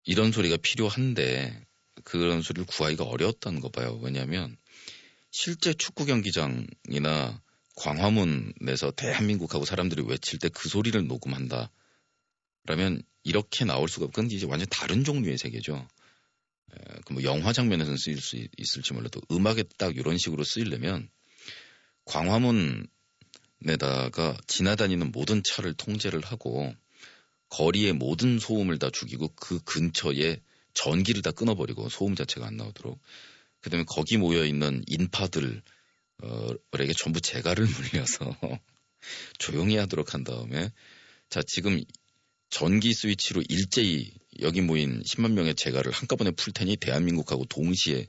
이런 0.08 0.32
소리가 0.32 0.56
필요한데 0.56 1.66
그런 2.06 2.42
소리를 2.42 2.66
구하기가 2.66 3.04
어려웠다는 3.04 3.60
거 3.60 3.70
봐요. 3.70 4.00
왜냐하면 4.02 4.56
실제 5.32 5.74
축구 5.74 6.06
경기장이나 6.06 7.42
광화문에서 7.76 8.92
대한민국하고 8.92 9.66
사람들이 9.66 10.04
외칠 10.08 10.40
때 10.40 10.48
그 10.48 10.70
소리를 10.70 11.06
녹음한다. 11.08 11.70
그러면 12.64 13.04
이렇게 13.24 13.66
나올 13.66 13.90
수가 13.90 14.06
없건 14.06 14.32
이제 14.32 14.46
완전 14.46 14.66
다른 14.70 15.04
종류의 15.04 15.38
세계죠. 15.38 15.86
그뭐 17.06 17.24
영화 17.24 17.52
장면에서는 17.52 17.98
쓰일 17.98 18.22
수 18.22 18.38
있을지 18.58 18.94
몰라도 18.94 19.20
음악에 19.30 19.64
딱 19.78 19.98
이런 19.98 20.18
식으로 20.18 20.46
쓰이려면 20.46 21.10
광화문에다가 22.06 22.88
지나다니는 24.48 25.12
모든 25.12 25.42
차를 25.44 25.74
통제를 25.74 26.22
하고 26.22 26.74
거리의 27.50 27.94
모든 27.94 28.40
소음을 28.40 28.80
다 28.80 28.90
죽이고 28.90 29.30
그 29.36 29.60
근처에 29.64 30.42
전기를 30.74 31.22
다 31.22 31.32
끊어버리고 31.32 31.90
소음 31.90 32.16
자체가 32.16 32.46
안 32.48 32.58
나오도록 32.58 33.00
그다음에 33.62 33.86
거기 33.88 34.18
모여 34.18 34.46
있는 34.46 34.84
인파들에게 34.88 35.62
전부 36.98 37.22
재갈을 37.22 37.66
물려서 37.92 38.38
조용히 39.40 39.78
하도록 39.78 40.14
한 40.14 40.24
다음에 40.24 40.72
자 41.30 41.42
지금 41.46 41.82
전기 42.50 42.94
스위치로 42.94 43.44
일제히 43.50 44.14
여기 44.42 44.62
모인 44.62 45.02
10만 45.02 45.32
명의 45.32 45.56
재가를 45.56 45.92
한꺼번에 45.92 46.32
풀 46.32 46.54
테니 46.54 46.78
대한민국하고 46.78 47.46
동시에 47.46 48.08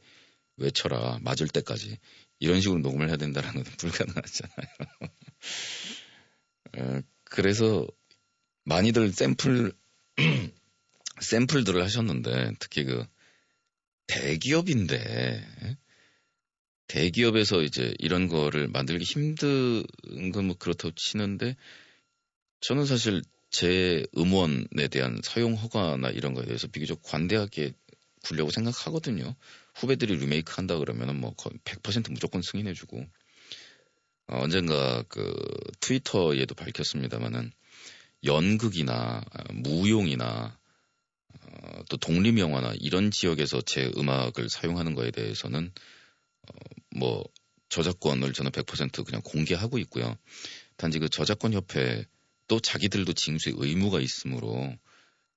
외쳐라 0.57 1.19
맞을 1.23 1.49
때까지 1.49 1.99
이런 2.41 2.61
식으로 2.61 2.81
녹음을 2.81 3.09
해야 3.09 3.17
된다는 3.17 3.53
것은 3.53 3.73
불가능하잖아요. 3.79 4.69
어, 6.77 7.01
그래서 7.25 7.87
많이들 8.69 9.13
샘플 9.13 9.73
샘플들을 11.21 11.83
하셨는데 11.83 12.53
특히 12.61 12.85
그 12.85 13.05
대기업인데 14.07 15.77
대기업에서 16.87 17.63
이제 17.63 17.95
이런 17.99 18.29
거를 18.29 18.69
만들기 18.69 19.05
힘든 19.05 19.85
건 20.33 20.47
뭐 20.47 20.57
그렇다고 20.59 20.95
치는데 20.95 21.57
저는 22.61 22.85
사실 22.85 23.23
제 23.51 24.05
음원에 24.17 24.89
대한 24.91 25.21
사용 25.25 25.55
허가나 25.55 26.11
이런 26.11 26.35
거에 26.35 26.45
대해서 26.45 26.67
비교적 26.69 27.03
관대하게 27.03 27.73
굴려고 28.25 28.51
생각하거든요. 28.51 29.35
후배들이 29.77 30.17
리메이크 30.17 30.53
한다 30.55 30.77
그러면은 30.77 31.19
뭐 31.19 31.33
거의 31.35 31.59
100% 31.65 32.13
무조건 32.13 32.43
승인해주고 32.43 32.99
어, 32.99 34.41
언젠가 34.43 35.03
그 35.09 35.35
트위터에도 35.81 36.55
밝혔습니다만은 36.55 37.53
연극이나 38.25 39.23
무용이나 39.53 40.59
어, 41.29 41.83
또 41.89 41.97
독립영화나 41.97 42.75
이런 42.81 43.11
지역에서 43.11 43.61
제 43.63 43.91
음악을 43.97 44.49
사용하는 44.49 44.95
거에 44.95 45.11
대해서는 45.11 45.73
어, 46.43 46.53
뭐 46.97 47.25
저작권을 47.69 48.33
저는 48.33 48.51
100% 48.51 49.05
그냥 49.05 49.21
공개하고 49.23 49.79
있고요. 49.79 50.17
단지 50.77 50.99
그 50.99 51.09
저작권 51.09 51.53
협회 51.53 52.05
또 52.47 52.61
자기들도 52.61 53.13
징수의 53.13 53.57
의무가 53.59 54.01
있으므로 54.01 54.75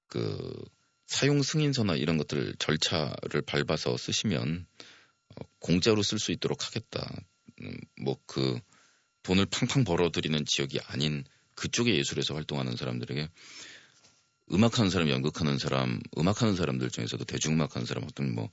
그 0.07 0.65
사용 1.07 1.43
승인서나 1.43 1.95
이런 1.95 2.17
것들 2.17 2.55
절차를 2.57 3.41
밟아서 3.45 3.97
쓰시면 3.97 4.65
어, 5.35 5.45
공짜로 5.59 6.03
쓸 6.03 6.19
수 6.19 6.31
있도록 6.31 6.65
하겠다. 6.65 7.13
음, 7.61 7.77
뭐그 8.01 8.59
돈을 9.23 9.45
팡팡 9.45 9.83
벌어들이는 9.83 10.45
지역이 10.45 10.79
아닌 10.87 11.25
그쪽의 11.61 11.95
예술에서 11.97 12.33
활동하는 12.33 12.75
사람들에게 12.75 13.29
음악하는 14.51 14.89
사람, 14.89 15.09
연극하는 15.09 15.57
사람, 15.57 16.01
음악하는 16.17 16.55
사람들 16.55 16.89
중에서도 16.89 17.23
대중음악하는 17.25 17.85
사람 17.85 18.03
어떤 18.03 18.35
뭐 18.35 18.49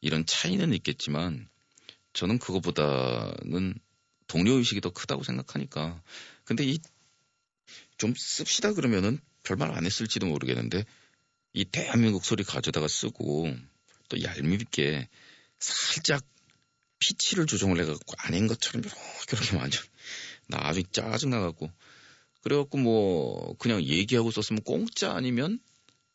이런 0.00 0.26
차이는 0.26 0.72
있겠지만 0.74 1.48
저는 2.12 2.38
그거보다는 2.38 3.74
동료의식이 4.26 4.80
더 4.80 4.90
크다고 4.90 5.22
생각하니까. 5.22 6.02
근데 6.44 6.64
이 6.64 6.78
좀 7.98 8.14
씁시다 8.16 8.72
그러면은 8.74 9.18
별말 9.42 9.72
안 9.72 9.86
했을지도 9.86 10.26
모르겠는데 10.26 10.84
이 11.52 11.64
대한민국 11.64 12.24
소리 12.24 12.44
가져다가 12.44 12.88
쓰고 12.88 13.54
또 14.08 14.22
얄밉게 14.22 15.08
살짝 15.58 16.24
피치를 16.98 17.46
조정을 17.46 17.80
해갖고 17.80 18.14
아닌 18.18 18.46
것처럼 18.46 18.82
이렇게 18.82 19.00
이렇게 19.32 19.56
완전 19.56 19.82
나중에 20.48 20.84
짜증나갖고 20.92 21.70
그래갖고 22.46 22.78
뭐 22.78 23.56
그냥 23.58 23.82
얘기하고 23.82 24.30
썼으면 24.30 24.62
공짜 24.62 25.12
아니면 25.12 25.58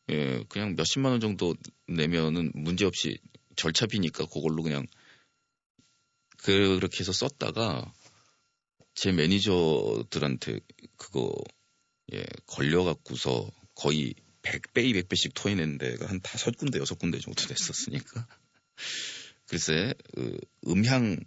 예 0.08 0.42
그냥 0.48 0.76
몇십만 0.76 1.12
원 1.12 1.20
정도 1.20 1.54
내면은 1.86 2.50
문제없이 2.54 3.18
절차비니까 3.56 4.24
그걸로 4.24 4.62
그냥 4.62 4.86
그렇게 6.38 7.00
해서 7.00 7.12
썼다가 7.12 7.92
제 8.94 9.12
매니저들한테 9.12 10.60
그거 10.96 11.34
예 12.14 12.24
걸려갖고서 12.46 13.50
거의 13.74 14.14
100배, 14.40 14.90
200배씩 14.90 15.32
토해낸 15.34 15.76
데가 15.76 16.06
한 16.06 16.18
다섯 16.20 16.56
군데, 16.56 16.78
여섯 16.78 16.98
군데 16.98 17.18
정도 17.18 17.46
됐었으니까. 17.46 18.26
글쎄, 19.48 19.94
그 20.14 20.38
음향 20.66 21.18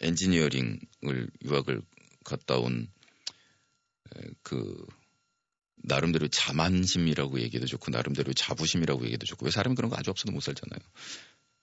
엔지니어링을 0.00 1.30
유학을 1.44 1.82
갔다 2.24 2.58
온, 2.58 2.92
그, 4.42 4.86
나름대로 5.76 6.28
자만심이라고 6.28 7.40
얘기해도 7.40 7.66
좋고, 7.66 7.90
나름대로 7.90 8.32
자부심이라고 8.32 9.02
얘기해도 9.04 9.26
좋고, 9.26 9.46
왜 9.46 9.50
사람이 9.50 9.76
그런 9.76 9.90
거 9.90 9.96
아주 9.96 10.10
없어도 10.10 10.32
못 10.32 10.40
살잖아요. 10.40 10.80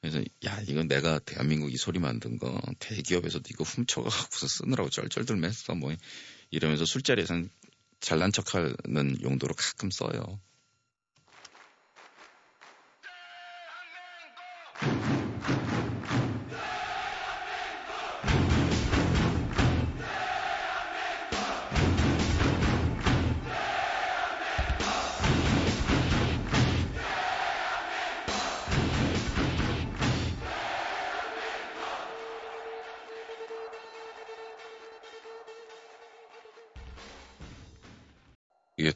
그래서, 0.01 0.23
야, 0.45 0.61
이건 0.67 0.87
내가 0.87 1.19
대한민국 1.19 1.73
이 1.73 1.77
소리 1.77 1.99
만든 1.99 2.37
거, 2.37 2.61
대기업에서도 2.79 3.43
이거 3.49 3.63
훔쳐가고서 3.63 4.47
쓰느라고 4.47 4.89
쩔쩔들 4.89 5.35
맸어, 5.35 5.77
뭐, 5.77 5.93
이러면서 6.51 6.85
술자리에선 6.85 7.49
잘난 7.99 8.31
척 8.31 8.53
하는 8.55 9.21
용도로 9.21 9.53
가끔 9.55 9.89
써요. 9.91 10.39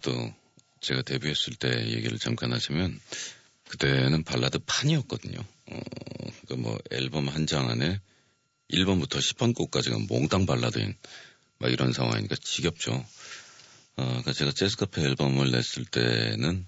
또 0.01 0.33
제가 0.81 1.01
데뷔했을 1.01 1.55
때 1.55 1.69
얘기를 1.91 2.17
잠깐 2.19 2.53
하시면 2.53 2.99
그때는 3.67 4.23
발라드 4.23 4.59
판이었거든요. 4.65 5.39
어, 5.39 5.79
그뭐 6.47 6.79
앨범 6.91 7.27
한 7.27 7.45
장 7.45 7.69
안에 7.69 7.99
1번부터 8.71 9.17
10번 9.17 9.55
곡까지가 9.55 9.97
몽땅 10.07 10.45
발라드인 10.45 10.95
막 11.59 11.71
이런 11.71 11.91
상황이니까 11.93 12.35
지겹죠. 12.41 12.93
어, 12.93 14.05
그러니까 14.05 14.33
제가 14.33 14.51
재즈 14.51 14.77
카페 14.77 15.01
앨범을 15.01 15.51
냈을 15.51 15.85
때는 15.85 16.65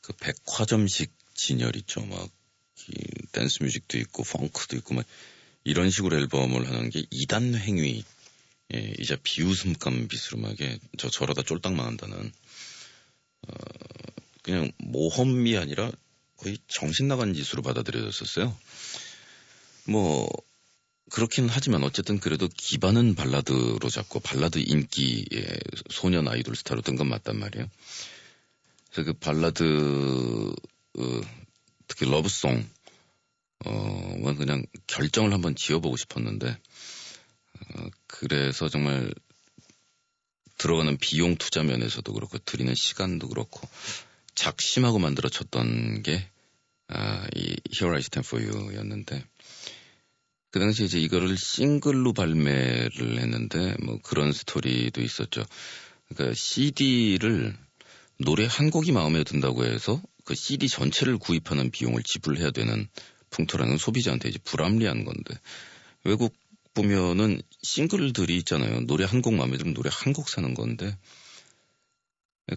그 0.00 0.12
백화점식 0.14 1.12
진열 1.34 1.76
있죠. 1.76 2.04
막 2.06 2.28
댄스 3.32 3.62
뮤직도 3.62 3.98
있고 3.98 4.24
펑크도 4.24 4.76
있고 4.78 4.94
막 4.94 5.06
이런 5.64 5.90
식으로 5.90 6.16
앨범을 6.16 6.68
하는 6.68 6.90
게 6.90 7.04
이단 7.10 7.54
행위 7.54 8.04
예, 8.74 8.94
이자 8.98 9.16
비웃음감 9.22 10.08
비스름하게 10.08 10.78
저 10.98 11.08
저러다 11.10 11.42
쫄딱 11.42 11.74
망한다는 11.74 12.32
어, 13.48 13.54
그냥 14.42 14.70
모험이 14.78 15.56
아니라 15.56 15.90
거의 16.36 16.58
정신 16.68 17.08
나간 17.08 17.34
짓으로 17.34 17.62
받아들여졌었어요. 17.62 18.56
뭐 19.86 20.28
그렇긴 21.10 21.48
하지만 21.48 21.84
어쨌든 21.84 22.18
그래도 22.18 22.48
기반은 22.48 23.14
발라드로 23.14 23.88
잡고 23.90 24.20
발라드 24.20 24.58
인기의 24.58 25.60
소년 25.90 26.26
아이돌 26.26 26.56
스타로 26.56 26.80
뜬 26.80 26.96
건 26.96 27.08
맞단 27.08 27.38
말이에요. 27.38 27.68
그래서 28.90 29.12
그 29.12 29.18
발라드 29.18 30.54
어, 30.98 31.20
특히 31.86 32.10
love 32.10 32.38
song 32.38 32.66
어 33.64 34.34
그냥 34.36 34.64
결정을 34.86 35.32
한번 35.32 35.54
지어보고 35.54 35.96
싶었는데 35.96 36.48
어, 36.48 37.86
그래서 38.06 38.68
정말 38.68 39.12
들어가는 40.62 40.96
비용 40.98 41.34
투자 41.34 41.64
면에서도 41.64 42.12
그렇고 42.12 42.38
드리는 42.38 42.72
시간도 42.72 43.28
그렇고 43.28 43.60
작심하고 44.36 45.00
만들어졌던 45.00 46.04
게 46.04 46.24
아, 46.86 47.26
이 47.34 47.56
Here 47.72 47.94
I 47.94 47.98
Stand 47.98 48.26
For 48.26 48.46
You였는데 48.46 49.24
그 50.52 50.60
당시에 50.60 50.86
이제 50.86 51.00
이거를 51.00 51.36
싱글로 51.36 52.12
발매를 52.12 53.18
했는데 53.18 53.74
뭐 53.82 53.98
그런 54.02 54.32
스토리도 54.32 55.02
있었죠. 55.02 55.42
그러니까 56.08 56.34
CD를 56.36 57.56
노래 58.18 58.46
한 58.48 58.70
곡이 58.70 58.92
마음에 58.92 59.24
든다고 59.24 59.64
해서 59.64 60.00
그 60.24 60.36
CD 60.36 60.68
전체를 60.68 61.18
구입하는 61.18 61.72
비용을 61.72 62.04
지불해야 62.04 62.52
되는 62.52 62.86
풍토라는 63.30 63.78
소비자한테 63.78 64.28
이제 64.28 64.38
불합리한 64.44 65.04
건데 65.04 65.34
외국 66.04 66.36
보면은 66.74 67.42
싱글들이 67.62 68.36
있잖아요. 68.38 68.80
노래 68.86 69.04
한 69.04 69.22
곡 69.22 69.34
마음에 69.34 69.56
들면 69.56 69.74
노래 69.74 69.90
한 69.92 70.12
곡 70.12 70.28
사는 70.28 70.54
건데 70.54 70.96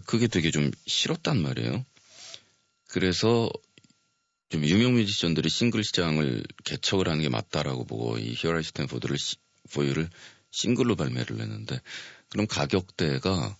그게 0.06 0.26
되게 0.26 0.50
좀 0.50 0.70
싫었단 0.86 1.40
말이에요. 1.40 1.84
그래서 2.88 3.50
좀 4.48 4.64
유명 4.64 4.94
뮤지션들이 4.94 5.48
싱글 5.48 5.82
시장을 5.84 6.44
개척을 6.64 7.08
하는 7.08 7.22
게 7.22 7.28
맞다라고 7.28 7.84
보고 7.84 8.18
이 8.18 8.34
히어라이 8.36 8.62
스탠포드를 8.62 9.16
포유를 9.72 10.08
싱글로 10.50 10.96
발매를 10.96 11.40
했는데 11.40 11.80
그럼 12.28 12.46
가격대가 12.46 13.56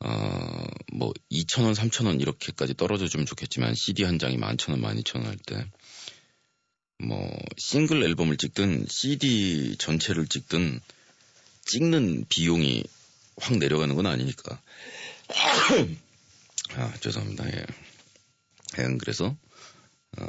어뭐 0.00 1.12
2,000원, 1.30 1.74
3,000원 1.74 2.20
이렇게까지 2.20 2.74
떨어져 2.74 3.06
주면 3.06 3.26
좋겠지만 3.26 3.74
CD 3.74 4.04
한 4.04 4.18
장이 4.18 4.36
11,000원, 4.36 4.80
12,000원 4.80 5.24
할 5.24 5.36
때 5.38 5.66
뭐 6.98 7.30
싱글 7.56 8.02
앨범을 8.02 8.36
찍든 8.36 8.86
CD 8.88 9.76
전체를 9.78 10.26
찍든 10.26 10.80
찍는 11.66 12.26
비용이 12.28 12.84
확 13.36 13.56
내려가는 13.58 13.94
건 13.94 14.06
아니니까. 14.06 14.60
아, 16.76 16.94
죄송합니다. 17.00 17.46
예. 17.46 17.66
예 18.78 18.96
그래서 18.98 19.36
어, 20.18 20.24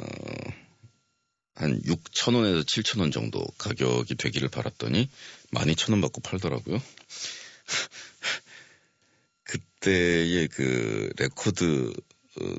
한 1.54 1.80
6천원에서 1.82 2.64
7천원 2.66 3.12
정도 3.12 3.44
가격이 3.58 4.16
되기를 4.16 4.48
바랐더니 4.48 5.08
12,000원 5.52 6.02
받고 6.02 6.20
팔더라고요. 6.20 6.82
그때의 9.44 10.48
그 10.48 11.12
레코드 11.16 11.92
어, 11.92 12.15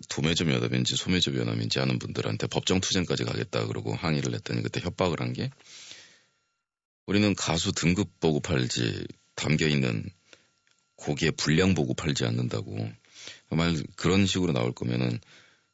도매점 0.09 0.51
연합인지 0.51 0.95
소매점 0.95 1.35
연합인지 1.37 1.79
하는 1.79 1.99
분들한테 1.99 2.47
법정 2.47 2.79
투쟁까지 2.79 3.23
가겠다 3.23 3.65
그러고 3.67 3.93
항의를 3.95 4.33
했더니 4.33 4.63
그때 4.63 4.79
협박을 4.81 5.21
한 5.21 5.33
게 5.33 5.49
우리는 7.07 7.33
가수 7.35 7.71
등급 7.71 8.19
보고 8.19 8.39
팔지 8.41 9.07
담겨 9.35 9.65
있는 9.67 10.09
곡의 10.97 11.31
분량 11.31 11.73
보고 11.73 11.93
팔지 11.93 12.25
않는다고 12.25 12.91
정말 13.49 13.81
그런 13.95 14.25
식으로 14.25 14.51
나올 14.51 14.73
거면은 14.73 15.19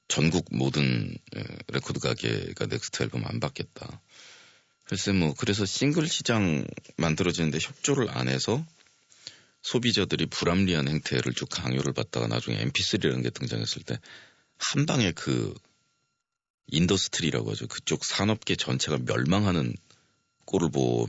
전국 0.08 0.46
모든 0.52 1.18
레코드 1.70 2.00
가게가 2.00 2.68
넥스트 2.68 3.04
앨범 3.04 3.26
안 3.26 3.40
받겠다. 3.40 4.02
글쎄 4.84 5.12
뭐 5.12 5.34
그래서 5.34 5.66
싱글 5.66 6.08
시장 6.08 6.68
만들어지는데 6.98 7.58
협조를 7.60 8.10
안 8.10 8.28
해서 8.28 8.64
소비자들이 9.64 10.28
불합리한 10.28 10.88
행태를 10.88 11.34
쭉 11.34 11.50
강요를 11.50 11.94
받다가 11.94 12.28
나중에 12.28 12.64
MP3라는 12.64 13.24
게 13.24 13.32
등장했을 13.32 13.82
때 13.82 13.98
한 14.64 14.86
방에 14.86 15.12
그 15.12 15.54
industry라고 16.68 17.52
하죠. 17.52 17.68
그쪽 17.68 18.06
산업계 18.06 18.56
전체가 18.56 18.98
멸망하는 19.00 19.76
꼴을 20.46 20.72
보고 20.72 21.08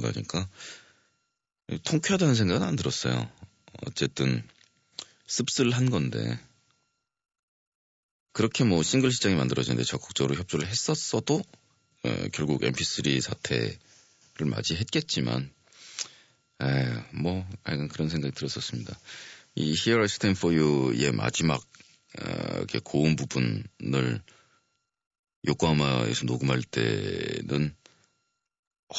나니까 0.00 0.48
통쾌하다는 1.84 2.34
생각은 2.34 2.66
안 2.66 2.76
들었어요. 2.76 3.30
어쨌든 3.86 4.46
씁쓸한 5.26 5.90
건데 5.90 6.38
그렇게 8.32 8.64
뭐 8.64 8.82
싱글 8.82 9.12
시장이 9.12 9.36
만들어지는데 9.36 9.84
적극적으로 9.84 10.34
협조를 10.36 10.66
했었어도 10.66 11.42
어, 12.04 12.28
결국 12.32 12.62
MP3 12.62 13.20
사태를 13.20 13.78
맞이했겠지만 14.46 15.52
에, 16.62 16.66
뭐 17.12 17.46
하여간 17.64 17.88
그런 17.88 18.08
생각이 18.08 18.34
들었었습니다. 18.34 18.98
이 19.54 19.70
Here 19.70 20.00
I 20.00 20.04
Stand 20.04 20.38
For 20.38 20.56
You의 20.56 21.12
마지막 21.12 21.62
어, 22.20 22.64
고음 22.84 23.16
부분을 23.16 24.22
요코하마에서 25.46 26.24
녹음할 26.24 26.62
때는 26.62 27.74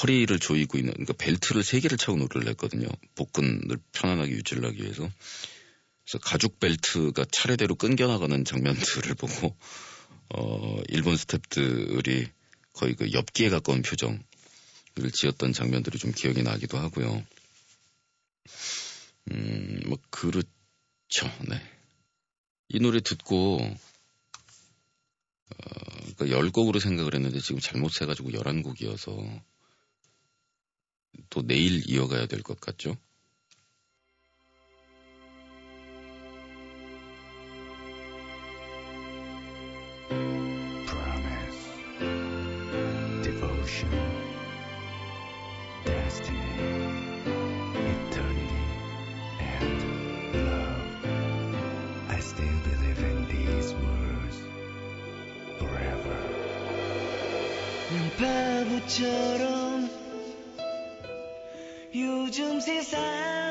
허리를 0.02 0.38
조이고 0.40 0.78
있는 0.78 0.94
그러니까 0.94 1.14
벨트를 1.14 1.64
세 1.64 1.80
개를 1.80 1.98
차고 1.98 2.18
노래를 2.18 2.48
했거든요. 2.50 2.88
복근을 3.16 3.78
편안하게 3.92 4.32
유지를 4.32 4.66
하기 4.66 4.84
위해서. 4.84 5.10
그래서 6.06 6.20
가죽 6.22 6.60
벨트가 6.60 7.26
차례대로 7.32 7.76
끊겨나가는 7.76 8.46
장면들을 8.46 9.16
보고 9.16 9.56
어 10.30 10.80
일본 10.90 11.16
스탭들이 11.16 12.30
거의 12.74 12.96
그 12.96 13.12
엽기에 13.12 13.50
가까운 13.50 13.82
표정을 13.82 14.20
지었던 15.14 15.54
장면들이 15.54 15.98
좀 15.98 16.12
기억이 16.12 16.44
나기도 16.44 16.78
하고요. 16.78 17.24
음, 19.32 19.82
뭐 19.88 19.98
그렇죠. 20.10 20.48
네. 21.48 21.62
이 22.70 22.80
노래 22.80 23.00
듣고 23.02 23.58
어, 23.62 23.74
그러니까 26.16 26.26
10곡으로 26.28 26.80
생각을 26.80 27.14
했는데 27.16 27.40
지금 27.40 27.60
잘못 27.60 27.90
세가지고 27.92 28.32
11곡이어서 28.32 29.42
또 31.30 31.42
내일 31.44 31.88
이어가야 31.90 32.26
될 32.28 32.42
것 32.44 32.60
같죠? 32.60 32.96
바보처럼 58.90 59.90
요즘 61.94 62.60
세상 62.60 63.49